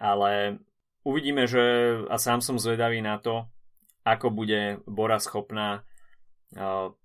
Ale 0.00 0.58
uvidíme, 1.06 1.46
že 1.46 1.62
a 2.10 2.18
sám 2.18 2.42
som 2.42 2.58
zvedavý 2.58 2.98
na 2.98 3.22
to, 3.22 3.46
ako 4.02 4.34
bude 4.34 4.82
Bora 4.90 5.22
schopná 5.22 5.86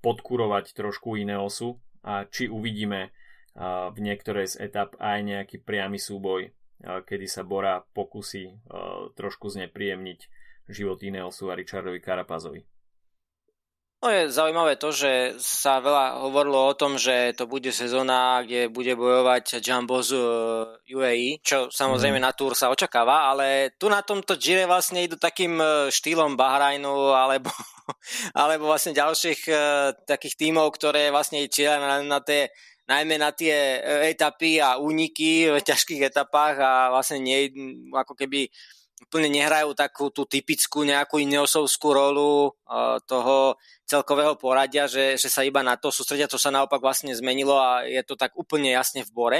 podkurovať 0.01 0.73
trošku 0.73 1.21
Ineosu 1.21 1.77
a 2.01 2.25
či 2.25 2.49
uvidíme 2.49 3.13
v 3.91 3.97
niektorej 4.01 4.57
z 4.57 4.69
etap 4.69 4.97
aj 4.97 5.21
nejaký 5.21 5.61
priamy 5.61 6.01
súboj, 6.01 6.49
kedy 6.81 7.25
sa 7.29 7.45
Bora 7.45 7.85
pokusí 7.93 8.57
trošku 9.13 9.53
znepríjemniť 9.53 10.19
život 10.71 10.97
Ineosu 11.03 11.51
a 11.51 11.57
Richardovi 11.57 11.99
Karapazovi. 12.01 12.65
No 14.01 14.09
je 14.09 14.33
zaujímavé 14.33 14.81
to, 14.81 14.89
že 14.89 15.37
sa 15.37 15.77
veľa 15.77 16.25
hovorilo 16.25 16.57
o 16.57 16.73
tom, 16.73 16.97
že 16.97 17.37
to 17.37 17.45
bude 17.45 17.69
sezóna, 17.69 18.41
kde 18.41 18.65
bude 18.65 18.97
bojovať 18.97 19.61
Jumbo 19.61 20.01
z 20.01 20.17
UAE, 20.89 21.37
čo 21.45 21.69
samozrejme 21.69 22.17
mm. 22.17 22.25
na 22.25 22.33
Tour 22.33 22.57
sa 22.57 22.73
očakáva, 22.73 23.29
ale 23.29 23.77
tu 23.77 23.93
na 23.93 24.01
tomto 24.01 24.41
Gire 24.41 24.65
vlastne 24.65 25.05
idú 25.05 25.21
takým 25.21 25.53
e, 25.61 25.93
štýlom 25.93 26.33
Bahrajnu 26.33 27.13
alebo, 27.13 27.53
alebo 28.41 28.73
vlastne 28.73 28.97
ďalších 28.97 29.41
uh, 29.53 29.93
takých 30.09 30.33
tímov, 30.33 30.73
ktoré 30.73 31.13
vlastne 31.13 31.45
čielia 31.45 31.77
na, 31.77 32.01
na 32.01 32.19
tie 32.25 32.49
najmä 32.89 33.21
na 33.21 33.31
tie 33.31 33.79
etapy 34.09 34.57
a 34.57 34.81
úniky 34.81 35.47
v 35.47 35.61
ťažkých 35.61 36.09
etapách 36.09 36.57
a 36.59 36.71
vlastne 36.89 37.21
nie, 37.21 37.53
ako 37.93 38.17
keby 38.17 38.49
úplne 39.01 39.33
nehrajú 39.33 39.73
takú 39.73 40.13
tú 40.13 40.29
typickú 40.29 40.85
nejakú 40.85 41.17
ineosovskú 41.19 41.89
rolu 41.91 42.53
uh, 42.53 43.01
toho 43.03 43.57
celkového 43.89 44.37
poradia, 44.37 44.85
že, 44.85 45.17
že 45.17 45.27
sa 45.27 45.43
iba 45.43 45.59
na 45.65 45.75
to 45.75 45.91
sústredia, 45.91 46.29
to 46.29 46.39
sa 46.39 46.53
naopak 46.53 46.79
vlastne 46.79 47.11
zmenilo 47.11 47.57
a 47.59 47.83
je 47.83 47.99
to 48.05 48.15
tak 48.15 48.31
úplne 48.37 48.71
jasne 48.71 49.03
v 49.03 49.11
bore. 49.11 49.39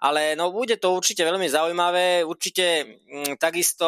Ale 0.00 0.36
no 0.36 0.52
bude 0.52 0.76
to 0.80 0.96
určite 0.96 1.24
veľmi 1.24 1.48
zaujímavé, 1.48 2.24
určite 2.24 2.98
m, 3.08 3.24
mm, 3.24 3.32
takisto 3.36 3.86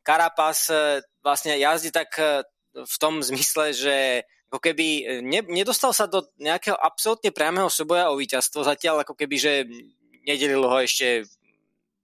Karapas 0.00 0.70
e, 0.70 1.02
vlastne 1.22 1.58
jazdí 1.58 1.90
tak 1.90 2.10
e, 2.18 2.46
v 2.74 2.96
tom 3.02 3.18
zmysle, 3.22 3.74
že 3.74 3.96
ako 4.50 4.58
keby 4.58 4.86
ne, 5.22 5.46
nedostal 5.46 5.94
sa 5.94 6.10
do 6.10 6.26
nejakého 6.42 6.74
absolútne 6.74 7.30
priamého 7.30 7.70
súboja 7.70 8.10
o 8.10 8.18
víťazstvo 8.18 8.66
zatiaľ, 8.66 9.06
ako 9.06 9.14
keby, 9.14 9.36
že 9.38 9.52
nedelilo 10.26 10.66
ho 10.66 10.78
ešte 10.82 11.22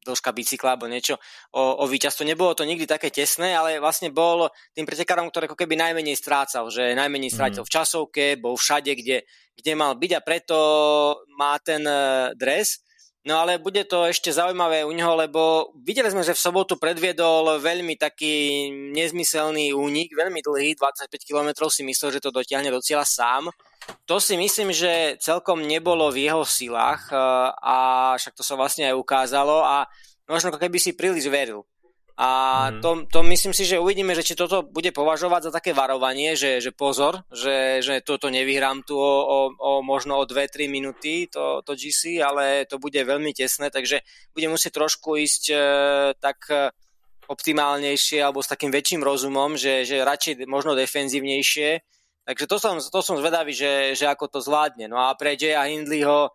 dĺžka 0.06 0.30
bicykla 0.30 0.78
alebo 0.78 0.86
niečo 0.86 1.18
o, 1.50 1.82
o 1.82 1.84
víťazstvo. 1.90 2.22
Nebolo 2.22 2.54
to 2.54 2.62
nikdy 2.62 2.86
také 2.86 3.10
tesné, 3.10 3.52
ale 3.58 3.82
vlastne 3.82 4.14
bol 4.14 4.46
tým 4.72 4.86
pretekárom, 4.86 5.26
ktorý 5.28 5.50
ako 5.50 5.58
keby 5.58 5.74
najmenej 5.74 6.14
strácal, 6.14 6.70
že 6.70 6.94
najmenej 6.94 7.34
strácal 7.34 7.62
mm. 7.62 7.68
v 7.68 7.74
časovke, 7.74 8.24
bol 8.38 8.54
všade, 8.54 8.94
kde, 8.94 9.26
kde 9.58 9.72
mal 9.74 9.98
byť 9.98 10.12
a 10.14 10.20
preto 10.22 10.56
má 11.34 11.58
ten 11.58 11.82
e, 11.82 12.32
dres. 12.38 12.85
No 13.26 13.42
ale 13.42 13.58
bude 13.58 13.82
to 13.82 14.06
ešte 14.06 14.30
zaujímavé 14.30 14.86
u 14.86 14.94
neho, 14.94 15.10
lebo 15.18 15.74
videli 15.82 16.06
sme, 16.14 16.22
že 16.22 16.30
v 16.30 16.44
sobotu 16.46 16.78
predviedol 16.78 17.58
veľmi 17.58 17.98
taký 17.98 18.70
nezmyselný 18.94 19.74
únik, 19.74 20.14
veľmi 20.14 20.38
dlhý, 20.46 20.78
25 20.78 21.10
km 21.26 21.66
si 21.66 21.82
myslel, 21.82 22.14
že 22.14 22.22
to 22.22 22.30
dotiahne 22.30 22.70
do 22.70 22.78
cieľa 22.78 23.02
sám. 23.02 23.50
To 24.06 24.22
si 24.22 24.38
myslím, 24.38 24.70
že 24.70 25.18
celkom 25.18 25.66
nebolo 25.66 26.06
v 26.14 26.30
jeho 26.30 26.46
silách 26.46 27.10
e, 27.10 27.18
a 27.66 27.76
však 28.14 28.38
to 28.38 28.46
sa 28.46 28.54
vlastne 28.54 28.86
aj 28.86 28.94
ukázalo 28.94 29.58
a 29.58 29.90
možno 30.30 30.54
keby 30.54 30.78
si 30.78 30.94
príliš 30.94 31.26
veril. 31.26 31.66
A 32.16 32.28
mm. 32.72 32.80
to, 32.80 32.90
to 33.12 33.20
myslím 33.28 33.52
si, 33.52 33.68
že 33.68 33.76
uvidíme, 33.76 34.16
že 34.16 34.24
či 34.24 34.32
toto 34.32 34.64
bude 34.64 34.88
považovať 34.88 35.48
za 35.48 35.52
také 35.52 35.76
varovanie, 35.76 36.32
že, 36.32 36.64
že 36.64 36.72
pozor, 36.72 37.20
že, 37.28 37.84
že 37.84 38.00
toto 38.00 38.32
nevyhrám 38.32 38.88
tu 38.88 38.96
o, 38.96 39.04
o, 39.04 39.38
o 39.52 39.72
možno 39.84 40.16
o 40.16 40.24
2-3 40.24 40.64
minúty 40.64 41.28
to, 41.28 41.60
to 41.60 41.76
GC, 41.76 42.24
ale 42.24 42.64
to 42.64 42.80
bude 42.80 42.96
veľmi 42.96 43.36
tesné, 43.36 43.68
takže 43.68 44.00
bude 44.32 44.48
musieť 44.48 44.80
trošku 44.80 45.20
ísť 45.20 45.42
e, 45.52 45.56
tak 46.16 46.40
e, 46.48 46.72
optimálnejšie 47.28 48.24
alebo 48.24 48.40
s 48.40 48.48
takým 48.48 48.72
väčším 48.72 49.04
rozumom, 49.04 49.60
že, 49.60 49.84
že 49.84 50.00
radšej 50.00 50.48
možno 50.48 50.72
defenzívnejšie. 50.72 51.84
Takže 52.24 52.44
to 52.48 52.56
som, 52.56 52.80
to 52.80 53.00
som 53.04 53.20
zvedavý, 53.20 53.52
že, 53.52 53.92
že 53.92 54.08
ako 54.08 54.32
to 54.32 54.38
zvládne. 54.40 54.88
No 54.88 55.04
a 55.04 55.12
pre 55.20 55.36
Jaya 55.36 55.68
Hindleyho 55.68 56.32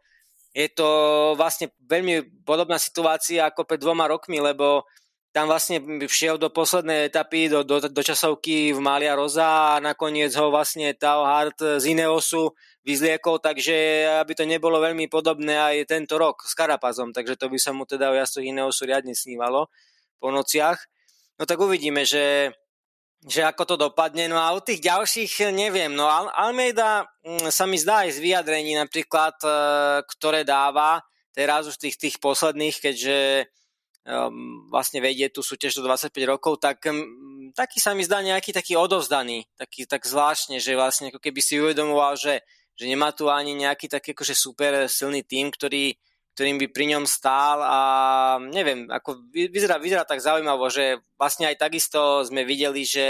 je 0.54 0.68
to 0.70 0.88
vlastne 1.34 1.74
veľmi 1.90 2.46
podobná 2.46 2.78
situácia 2.78 3.50
ako 3.50 3.66
pred 3.66 3.82
dvoma 3.82 4.06
rokmi, 4.06 4.38
lebo 4.38 4.86
tam 5.32 5.48
vlastne 5.48 5.80
všiel 6.04 6.36
do 6.36 6.52
poslednej 6.52 7.08
etapy, 7.08 7.48
do, 7.48 7.64
do, 7.64 7.80
do 7.80 8.02
časovky 8.04 8.76
v 8.76 8.80
Malia 8.84 9.16
Roza 9.16 9.80
a 9.80 9.84
nakoniec 9.84 10.36
ho 10.36 10.52
vlastne 10.52 10.92
Tao 10.92 11.24
Hart 11.24 11.80
z 11.80 11.84
Ineosu 11.88 12.52
vyzliekol, 12.84 13.40
takže 13.40 14.08
aby 14.20 14.34
to 14.36 14.44
nebolo 14.44 14.84
veľmi 14.84 15.08
podobné 15.08 15.56
aj 15.56 15.88
tento 15.88 16.20
rok 16.20 16.44
s 16.44 16.52
Karapazom, 16.52 17.16
takže 17.16 17.40
to 17.40 17.48
by 17.48 17.56
sa 17.56 17.72
mu 17.72 17.88
teda 17.88 18.12
o 18.12 18.18
jazdoch 18.20 18.44
Ineosu 18.44 18.84
riadne 18.84 19.16
snívalo 19.16 19.72
po 20.20 20.36
nociach. 20.36 20.84
No 21.40 21.48
tak 21.48 21.64
uvidíme, 21.64 22.04
že, 22.04 22.52
že 23.24 23.42
ako 23.48 23.64
to 23.66 23.76
dopadne. 23.80 24.28
No 24.28 24.38
a 24.38 24.52
u 24.54 24.62
tých 24.62 24.84
ďalších 24.84 25.50
neviem. 25.56 25.96
No 25.96 26.12
Al- 26.12 26.30
Almeida 26.36 27.08
mm, 27.24 27.50
sa 27.50 27.66
mi 27.66 27.80
zdá 27.80 28.06
aj 28.06 28.20
z 28.20 28.20
vyjadrení 28.22 28.78
napríklad, 28.78 29.40
e, 29.42 29.50
ktoré 30.06 30.46
dáva 30.46 31.02
teraz 31.34 31.66
už 31.66 31.80
tých, 31.82 31.98
tých 31.98 32.16
posledných, 32.22 32.78
keďže 32.78 33.18
um, 34.06 34.66
vlastne 34.70 35.04
vedie 35.04 35.30
tú 35.30 35.46
súťaž 35.46 35.78
do 35.78 35.86
25 35.86 36.14
rokov, 36.26 36.58
tak 36.62 36.82
um, 36.90 37.52
taký 37.54 37.78
sa 37.78 37.94
mi 37.94 38.02
zdá 38.02 38.22
nejaký 38.22 38.54
taký 38.54 38.74
odovzdaný, 38.78 39.46
taký 39.58 39.86
tak 39.86 40.06
zvláštne, 40.06 40.58
že 40.58 40.78
vlastne 40.78 41.14
ako 41.14 41.22
keby 41.22 41.40
si 41.42 41.62
uvedomoval, 41.62 42.18
že, 42.18 42.42
že 42.74 42.86
nemá 42.90 43.14
tu 43.14 43.30
ani 43.30 43.54
nejaký 43.54 43.92
taký 43.92 44.18
akože 44.18 44.34
super 44.34 44.72
silný 44.90 45.22
tým, 45.22 45.54
ktorý, 45.54 45.94
ktorým 46.34 46.58
by 46.58 46.68
pri 46.74 46.86
ňom 46.98 47.04
stál 47.06 47.62
a 47.62 47.80
neviem, 48.42 48.90
ako 48.90 49.30
vyzerá, 49.34 49.78
vyzerá 49.78 50.04
tak 50.08 50.24
zaujímavo, 50.24 50.72
že 50.72 50.98
vlastne 51.20 51.46
aj 51.52 51.62
takisto 51.62 52.26
sme 52.26 52.42
videli, 52.48 52.82
že 52.88 53.06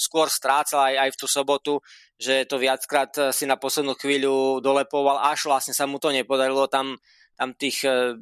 skôr 0.00 0.32
strácal 0.32 0.80
aj, 0.80 0.94
aj 0.96 1.10
v 1.12 1.18
tú 1.20 1.26
sobotu, 1.28 1.72
že 2.16 2.48
to 2.48 2.56
viackrát 2.56 3.12
si 3.36 3.44
na 3.44 3.60
poslednú 3.60 3.92
chvíľu 3.96 4.64
dolepoval, 4.64 5.20
až 5.28 5.48
vlastne 5.48 5.76
sa 5.76 5.84
mu 5.84 6.00
to 6.00 6.08
nepodarilo 6.08 6.68
tam, 6.72 6.96
tam 7.36 7.52
tých, 7.52 7.84
eh, 7.84 8.16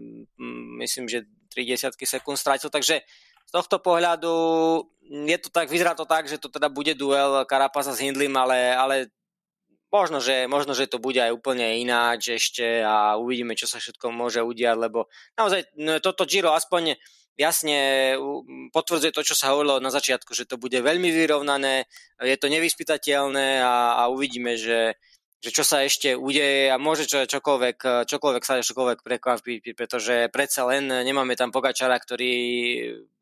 myslím, 0.83 1.07
že 1.07 1.27
3 1.59 1.67
desiatky 1.67 2.07
sekúnd 2.07 2.39
strátil, 2.39 2.71
takže 2.71 3.03
z 3.49 3.51
tohto 3.51 3.83
pohľadu 3.83 4.31
je 5.27 5.39
to 5.43 5.51
tak, 5.51 5.67
vyzerá 5.67 5.99
to 5.99 6.07
tak, 6.07 6.31
že 6.31 6.39
to 6.39 6.47
teda 6.47 6.71
bude 6.71 6.95
duel 6.95 7.43
Karapasa 7.49 7.97
s 7.97 8.05
Hindlim, 8.05 8.37
ale, 8.39 8.77
ale 8.77 8.95
možno, 9.91 10.23
že, 10.23 10.47
možno, 10.47 10.77
že 10.77 10.87
to 10.87 11.03
bude 11.03 11.19
aj 11.19 11.35
úplne 11.35 11.81
ináč 11.81 12.39
ešte 12.39 12.85
a 12.85 13.19
uvidíme, 13.19 13.59
čo 13.59 13.67
sa 13.67 13.83
všetko 13.83 14.15
môže 14.15 14.45
udiať, 14.45 14.77
lebo 14.79 15.11
naozaj 15.35 15.67
no, 15.81 15.99
toto 15.99 16.29
Giro 16.29 16.55
aspoň 16.55 16.95
jasne 17.41 18.15
potvrdzuje 18.75 19.15
to, 19.15 19.23
čo 19.25 19.35
sa 19.35 19.55
hovorilo 19.55 19.81
na 19.81 19.91
začiatku, 19.91 20.37
že 20.37 20.45
to 20.45 20.61
bude 20.61 20.77
veľmi 20.77 21.09
vyrovnané, 21.09 21.89
je 22.21 22.37
to 22.37 22.53
nevyspytateľné 22.53 23.65
a, 23.65 24.05
a 24.05 24.13
uvidíme, 24.13 24.59
že, 24.61 24.99
že 25.39 25.55
čo 25.55 25.63
sa 25.63 25.87
ešte 25.87 26.19
udeje 26.19 26.67
a 26.67 26.83
môže 26.83 27.07
čo, 27.07 27.23
čokoľvek, 27.23 28.11
čokoľvek 28.11 28.43
sa 28.43 28.59
čokoľvek 28.59 29.07
prekvapiť, 29.07 29.63
pretože 29.79 30.27
predsa 30.35 30.67
len 30.67 30.91
nemáme 30.91 31.39
tam 31.39 31.55
Pogačara, 31.55 31.95
ktorý 31.95 32.35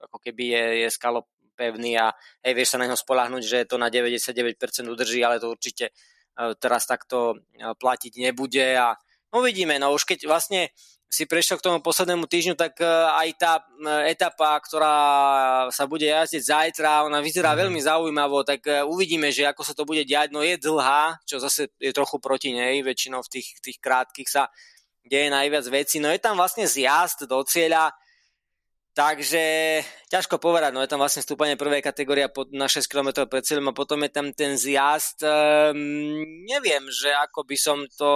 ako 0.01 0.17
keby 0.25 0.45
je, 0.49 0.65
je 0.85 0.89
skalo 0.89 1.29
pevný 1.57 1.97
a 2.01 2.13
hej, 2.45 2.53
vieš 2.53 2.77
sa 2.77 2.81
na 2.81 2.89
neho 2.89 2.97
spolahnuť, 2.97 3.43
že 3.43 3.59
to 3.69 3.81
na 3.81 3.89
99% 3.89 4.57
udrží, 4.85 5.25
ale 5.25 5.41
to 5.41 5.49
určite 5.49 5.89
e, 5.89 5.93
teraz 6.61 6.85
takto 6.85 7.41
e, 7.53 7.73
platiť 7.73 8.13
nebude 8.21 8.77
a 8.77 8.93
uvidíme, 9.33 9.81
no 9.81 9.97
už 9.97 10.05
keď 10.05 10.29
vlastne 10.29 10.73
si 11.07 11.25
prešiel 11.25 11.63
k 11.63 11.67
tomu 11.71 11.79
poslednému 11.79 12.27
týždňu, 12.27 12.59
tak 12.59 12.83
e, 12.83 12.87
aj 12.87 13.29
tá 13.39 13.53
etapa, 14.11 14.59
ktorá 14.59 14.97
sa 15.71 15.87
bude 15.87 16.05
jazdiť 16.05 16.43
zajtra, 16.43 17.07
ona 17.07 17.23
vyzerá 17.23 17.55
mm. 17.55 17.59
veľmi 17.63 17.81
zaujímavo, 17.81 18.43
tak 18.43 18.67
uvidíme, 18.85 19.31
že 19.31 19.47
ako 19.47 19.63
sa 19.63 19.73
to 19.73 19.87
bude 19.87 20.03
diať. 20.03 20.35
No 20.35 20.43
je 20.43 20.59
dlhá, 20.59 21.23
čo 21.23 21.39
zase 21.39 21.71
je 21.79 21.95
trochu 21.95 22.19
proti 22.19 22.53
nej, 22.53 22.83
väčšinou 22.83 23.23
v 23.23 23.33
tých, 23.39 23.49
tých 23.63 23.79
krátkých 23.79 24.29
sa 24.29 24.51
deje 25.07 25.31
najviac 25.31 25.65
vecí. 25.71 26.03
No 26.03 26.11
je 26.11 26.19
tam 26.19 26.35
vlastne 26.35 26.67
zjazd 26.67 27.31
do 27.31 27.39
cieľa, 27.47 27.95
Takže 28.97 29.45
ťažko 30.09 30.41
povedať, 30.41 30.73
no 30.73 30.81
je 30.81 30.89
tam 30.89 31.05
vlastne 31.05 31.21
stúpanie 31.21 31.61
prvej 31.61 31.85
kategória 31.85 32.33
na 32.57 32.65
6 32.65 32.89
km 32.89 33.29
pred 33.29 33.45
cieľom 33.45 33.69
a 33.69 33.77
potom 33.77 34.01
je 34.01 34.09
tam 34.09 34.33
ten 34.33 34.57
zjazd. 34.57 35.21
Um, 35.21 36.25
neviem, 36.49 36.89
že 36.89 37.13
ako 37.13 37.45
by 37.45 37.57
som 37.61 37.85
to 37.93 38.09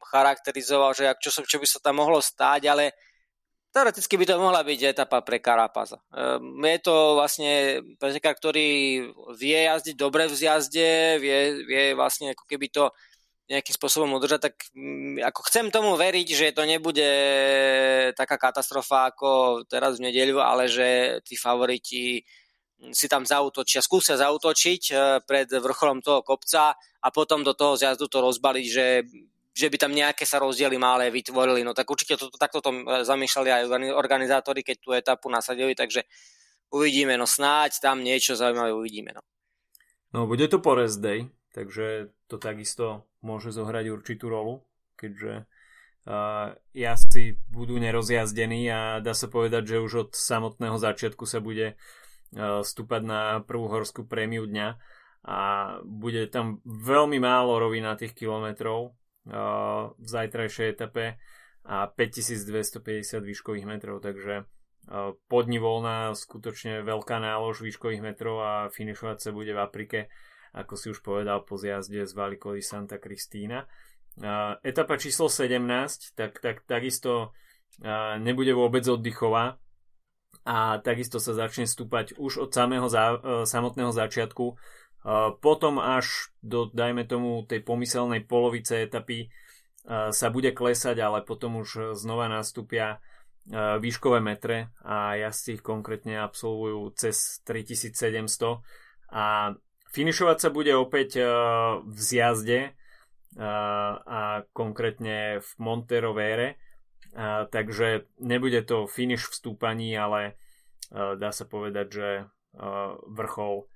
charakterizoval, 0.00 0.96
že 0.96 1.12
čo, 1.20 1.30
čo 1.44 1.56
by 1.60 1.66
sa 1.68 1.78
tam 1.78 2.00
mohlo 2.00 2.18
stáť, 2.18 2.62
ale 2.66 2.96
teoreticky 3.70 4.18
by 4.18 4.24
to 4.26 4.42
mohla 4.42 4.64
byť 4.66 4.80
etapa 4.96 5.22
pre 5.22 5.38
Karapaza. 5.38 6.02
Um, 6.10 6.58
je 6.66 6.80
to 6.82 7.14
vlastne 7.14 7.82
pretekár, 8.00 8.34
ktorý 8.34 8.68
vie 9.38 9.58
jazdiť 9.70 9.94
dobre 9.94 10.26
v 10.26 10.34
zjazde, 10.34 11.22
vie, 11.22 11.64
vie 11.66 11.84
vlastne 11.94 12.34
ako 12.34 12.44
keby 12.50 12.66
to 12.72 12.90
nejakým 13.50 13.74
spôsobom 13.74 14.14
udržať, 14.14 14.40
tak 14.46 14.54
mm, 14.78 15.26
ako 15.26 15.40
chcem 15.50 15.74
tomu 15.74 15.98
veriť, 15.98 16.28
že 16.30 16.54
to 16.54 16.62
nebude 16.62 17.10
taká 18.14 18.38
katastrofa 18.38 19.10
ako 19.10 19.62
teraz 19.66 19.98
v 19.98 20.06
nedeľu, 20.06 20.38
ale 20.38 20.70
že 20.70 21.18
tí 21.26 21.34
favoriti 21.34 22.22
si 22.94 23.06
tam 23.10 23.28
zautočia, 23.28 23.84
skúsia 23.84 24.16
zautočiť 24.16 24.82
e, 24.88 24.94
pred 25.26 25.50
vrcholom 25.50 26.00
toho 26.00 26.24
kopca 26.24 26.72
a 26.78 27.08
potom 27.12 27.44
do 27.44 27.52
toho 27.52 27.76
zjazdu 27.76 28.08
to 28.08 28.24
rozbaliť, 28.24 28.66
že, 28.70 28.86
že 29.50 29.66
by 29.66 29.76
tam 29.78 29.92
nejaké 29.92 30.22
sa 30.22 30.38
rozdiely 30.38 30.78
malé 30.78 31.10
vytvorili. 31.10 31.66
No 31.66 31.74
tak 31.74 31.90
určite 31.90 32.14
to, 32.14 32.30
takto 32.30 32.62
to 32.62 32.70
e, 32.70 32.82
zamýšľali 33.02 33.48
aj 33.50 33.62
organizátori, 33.94 34.62
keď 34.62 34.76
tú 34.78 34.90
etapu 34.94 35.26
nasadili, 35.26 35.74
takže 35.74 36.06
uvidíme, 36.70 37.18
no 37.18 37.26
snáď 37.26 37.82
tam 37.82 38.02
niečo 38.06 38.38
zaujímavé 38.38 38.70
uvidíme. 38.70 39.10
No, 39.14 39.22
no 40.14 40.18
bude 40.30 40.46
to 40.46 40.62
po 40.62 40.78
rest 40.78 41.02
day, 41.02 41.26
takže 41.50 42.14
to 42.30 42.38
takisto 42.38 43.10
môže 43.26 43.50
zohrať 43.50 43.90
určitú 43.90 44.30
rolu, 44.30 44.62
keďže 44.94 45.44
uh, 46.06 46.54
jazdci 46.70 47.42
budú 47.50 47.76
nerozjazdení 47.82 48.70
a 48.70 48.80
dá 49.02 49.18
sa 49.18 49.26
povedať, 49.26 49.76
že 49.76 49.82
už 49.82 49.92
od 50.08 50.10
samotného 50.14 50.78
začiatku 50.78 51.26
sa 51.26 51.42
bude 51.42 51.74
uh, 51.74 52.62
stúpať 52.62 53.02
na 53.02 53.20
prvú 53.42 53.66
horskú 53.66 54.06
prémiu 54.06 54.46
dňa 54.46 54.78
a 55.26 55.38
bude 55.84 56.30
tam 56.30 56.64
veľmi 56.64 57.18
málo 57.20 57.60
rovinatých 57.60 58.14
kilometrov 58.16 58.94
uh, 58.94 58.99
v 59.28 60.06
zajtrajšej 60.06 60.68
etape 60.72 61.20
a 61.66 61.88
5250 61.92 63.20
výškových 63.20 63.66
metrov, 63.68 64.00
takže 64.00 64.48
podni 65.28 65.60
voľná 65.60 66.16
skutočne 66.16 66.80
veľká 66.82 67.20
nálož 67.20 67.60
výškových 67.60 68.00
metrov 68.00 68.36
a 68.40 68.52
finišovať 68.72 69.18
sa 69.20 69.30
bude 69.30 69.52
v 69.52 69.60
Afrike 69.60 69.98
ako 70.52 70.74
si 70.74 70.90
už 70.90 71.02
povedal 71.02 71.46
po 71.46 71.54
zjazde 71.54 72.02
z 72.06 72.12
Valiko 72.14 72.54
di 72.54 72.62
Santa 72.62 72.98
Cristina. 72.98 73.66
Etapa 74.66 74.98
číslo 74.98 75.30
17, 75.30 76.18
tak, 76.18 76.42
tak 76.42 76.66
takisto 76.66 77.30
nebude 78.18 78.50
vôbec 78.52 78.82
oddychová 78.90 79.62
a 80.42 80.82
takisto 80.82 81.22
sa 81.22 81.38
začne 81.38 81.70
stúpať 81.70 82.18
už 82.18 82.42
od 82.42 82.50
samého 82.50 82.90
samotného 83.46 83.92
začiatku. 83.94 84.58
Potom 85.40 85.80
až 85.80 86.28
do, 86.44 86.68
dajme 86.68 87.08
tomu, 87.08 87.44
tej 87.48 87.64
pomyselnej 87.64 88.24
polovice 88.28 88.84
etapy 88.84 89.32
sa 89.88 90.28
bude 90.28 90.52
klesať, 90.52 91.00
ale 91.00 91.24
potom 91.24 91.64
už 91.64 91.96
znova 91.96 92.28
nastúpia 92.28 93.00
výškové 93.80 94.20
metre 94.20 94.68
a 94.84 95.16
jazdci 95.16 95.56
ich 95.56 95.64
konkrétne 95.64 96.20
absolvujú 96.20 96.92
cez 96.92 97.40
3700 97.48 98.60
a 99.10 99.56
Finišovať 99.90 100.38
sa 100.38 100.50
bude 100.54 100.70
opäť 100.70 101.18
v 101.82 101.98
zjazde 101.98 102.78
a 103.34 104.46
konkrétne 104.54 105.42
v 105.42 105.50
Monterovére, 105.58 106.54
uh, 106.54 107.46
takže 107.50 108.10
nebude 108.18 108.62
to 108.62 108.86
finish 108.90 109.26
v 109.26 109.34
stúpaní, 109.34 109.94
ale 109.94 110.38
dá 110.90 111.30
sa 111.30 111.46
povedať, 111.46 111.86
že 111.90 112.08
vrchol 113.06 113.70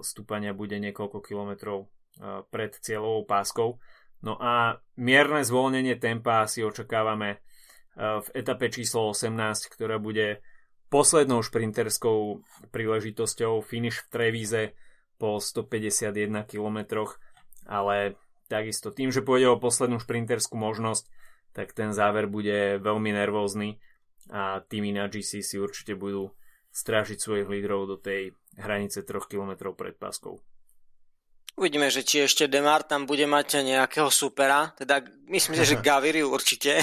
stúpania 0.00 0.56
bude 0.56 0.80
niekoľko 0.80 1.18
kilometrov 1.20 1.86
uh, 1.86 2.42
pred 2.48 2.72
cieľovou 2.76 3.28
páskou. 3.28 3.68
No 4.20 4.36
a 4.36 4.80
mierne 5.00 5.40
zvolnenie 5.44 5.96
tempa 5.96 6.44
si 6.48 6.64
očakávame 6.64 7.40
uh, 7.40 8.20
v 8.24 8.28
etape 8.36 8.68
číslo 8.72 9.12
18, 9.12 9.32
ktorá 9.72 10.00
bude 10.00 10.40
poslednou 10.90 11.40
šprinterskou 11.40 12.42
príležitosťou 12.74 13.62
finish 13.62 14.02
v 14.04 14.10
Trevíze 14.10 14.62
po 15.16 15.38
151 15.38 16.48
km, 16.48 17.06
ale 17.68 18.18
takisto 18.50 18.90
tým, 18.90 19.14
že 19.14 19.22
pôjde 19.22 19.54
o 19.54 19.62
poslednú 19.62 20.02
šprinterskú 20.02 20.58
možnosť, 20.58 21.06
tak 21.54 21.70
ten 21.70 21.94
záver 21.94 22.26
bude 22.26 22.82
veľmi 22.82 23.14
nervózny 23.14 23.78
a 24.30 24.62
týmy 24.66 24.94
na 24.94 25.06
GC 25.06 25.42
si 25.42 25.56
určite 25.58 25.94
budú 25.94 26.34
strážiť 26.80 27.20
svojich 27.20 27.48
lídrov 27.52 27.84
do 27.84 27.96
tej 28.00 28.32
hranice 28.56 29.04
3 29.04 29.28
km 29.28 29.76
pred 29.76 29.92
páskou. 30.00 30.40
Uvidíme, 31.60 31.92
že 31.92 32.00
či 32.00 32.24
ešte 32.24 32.48
Demar 32.48 32.88
tam 32.88 33.04
bude 33.04 33.28
mať 33.28 33.60
nejakého 33.60 34.08
supera, 34.08 34.72
teda 34.80 35.04
myslím 35.28 35.60
si, 35.60 35.76
že 35.76 35.82
Gaviri 35.84 36.24
určite 36.24 36.80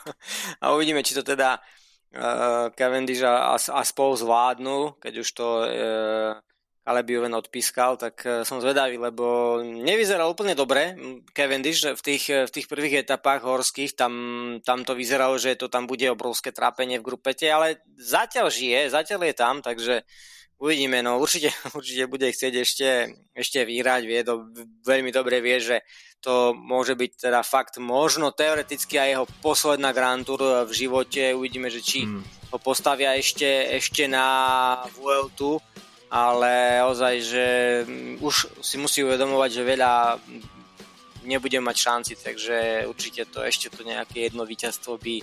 a 0.64 0.72
uvidíme, 0.72 1.04
či 1.04 1.12
to 1.12 1.20
teda 1.20 1.60
uh, 1.60 2.72
Cavendish 2.72 3.20
a, 3.20 3.52
a, 3.52 3.56
a 3.60 3.80
spolu 3.84 4.16
zvládnu, 4.16 4.96
keď 4.96 5.14
už 5.20 5.28
to 5.28 5.48
uh, 5.60 6.40
ale 6.84 7.00
by 7.00 7.10
ju 7.16 7.20
len 7.24 7.34
odpískal, 7.34 7.96
tak 7.96 8.20
e, 8.28 8.44
som 8.44 8.60
zvedavý, 8.60 9.00
lebo 9.00 9.56
nevyzeral 9.64 10.28
úplne 10.28 10.52
dobre. 10.52 10.92
Cavendish 11.32 11.80
v 11.88 12.02
tých, 12.04 12.24
v 12.28 12.50
tých 12.52 12.68
prvých 12.68 13.08
etapách 13.08 13.40
horských, 13.40 13.96
tam, 13.96 14.12
tam 14.60 14.84
to 14.84 14.92
vyzeralo, 14.92 15.40
že 15.40 15.56
to 15.56 15.72
tam 15.72 15.88
bude 15.88 16.04
obrovské 16.12 16.52
trápenie 16.52 17.00
v 17.00 17.08
grupete, 17.08 17.48
ale 17.48 17.80
zatiaľ 17.96 18.52
žije, 18.52 18.92
zatiaľ 18.92 19.20
je 19.32 19.34
tam, 19.34 19.54
takže 19.64 20.04
uvidíme, 20.60 21.00
no 21.00 21.16
určite, 21.16 21.48
určite 21.78 22.04
bude 22.04 22.28
chcieť 22.28 22.54
ešte, 22.60 22.88
ešte 23.32 23.64
vyhrať, 23.64 24.02
vie 24.04 24.20
to, 24.20 24.48
veľmi 24.84 25.08
dobre 25.08 25.40
vie, 25.40 25.60
že 25.64 25.76
to 26.20 26.56
môže 26.56 26.96
byť 26.96 27.28
teda 27.28 27.40
fakt 27.44 27.76
možno 27.76 28.32
teoreticky 28.32 28.96
aj 28.96 29.08
jeho 29.08 29.26
posledná 29.44 29.92
Grand 29.92 30.24
Tour 30.24 30.64
v 30.64 30.72
živote, 30.72 31.36
uvidíme, 31.36 31.68
že 31.68 31.84
či 31.84 32.08
hmm. 32.08 32.52
ho 32.52 32.58
postavia 32.60 33.12
ešte, 33.16 33.44
ešte 33.76 34.08
na 34.08 34.80
Vueltu, 34.96 35.60
ale 36.14 36.78
ozaj, 36.86 37.14
že 37.26 37.46
už 38.22 38.62
si 38.62 38.78
musí 38.78 39.02
uvedomovať, 39.02 39.50
že 39.50 39.66
veľa 39.66 39.92
nebude 41.26 41.58
mať 41.58 41.76
šanci, 41.76 42.12
takže 42.22 42.86
určite 42.86 43.26
to 43.26 43.42
ešte 43.42 43.74
to 43.74 43.82
nejaké 43.82 44.30
jedno 44.30 44.46
víťazstvo 44.46 44.94
by, 45.02 45.18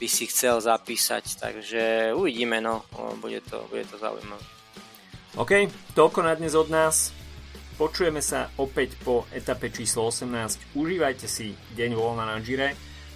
by 0.00 0.06
si 0.08 0.24
chcel 0.32 0.56
zapísať, 0.64 1.36
takže 1.36 1.82
uvidíme, 2.16 2.64
no, 2.64 2.80
bude 3.20 3.44
to, 3.44 3.60
bude 3.68 3.84
to 3.92 4.00
zaujímavé. 4.00 4.40
OK, 5.36 5.68
toľko 5.92 6.20
na 6.24 6.32
dnes 6.32 6.56
od 6.56 6.72
nás. 6.72 7.12
Počujeme 7.76 8.24
sa 8.24 8.48
opäť 8.56 8.96
po 9.04 9.28
etape 9.32 9.68
číslo 9.68 10.08
18. 10.08 10.76
Užívajte 10.76 11.28
si 11.28 11.52
deň 11.76 11.92
voľna 11.92 12.24
na 12.24 12.36
Gire, 12.40 12.72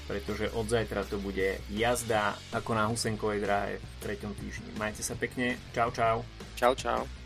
pretože 0.07 0.51
od 0.55 0.71
zajtra 0.71 1.05
to 1.05 1.19
bude 1.19 1.59
jazda 1.71 2.38
ako 2.55 2.71
na 2.75 2.87
Husenkovej 2.87 3.42
dráhe 3.42 3.75
v 3.79 3.95
treťom 4.03 4.33
týždni. 4.38 4.71
Majte 4.79 5.03
sa 5.03 5.19
pekne, 5.19 5.59
čau 5.75 5.90
čau. 5.90 6.23
Čau, 6.57 6.73
čau. 6.79 7.26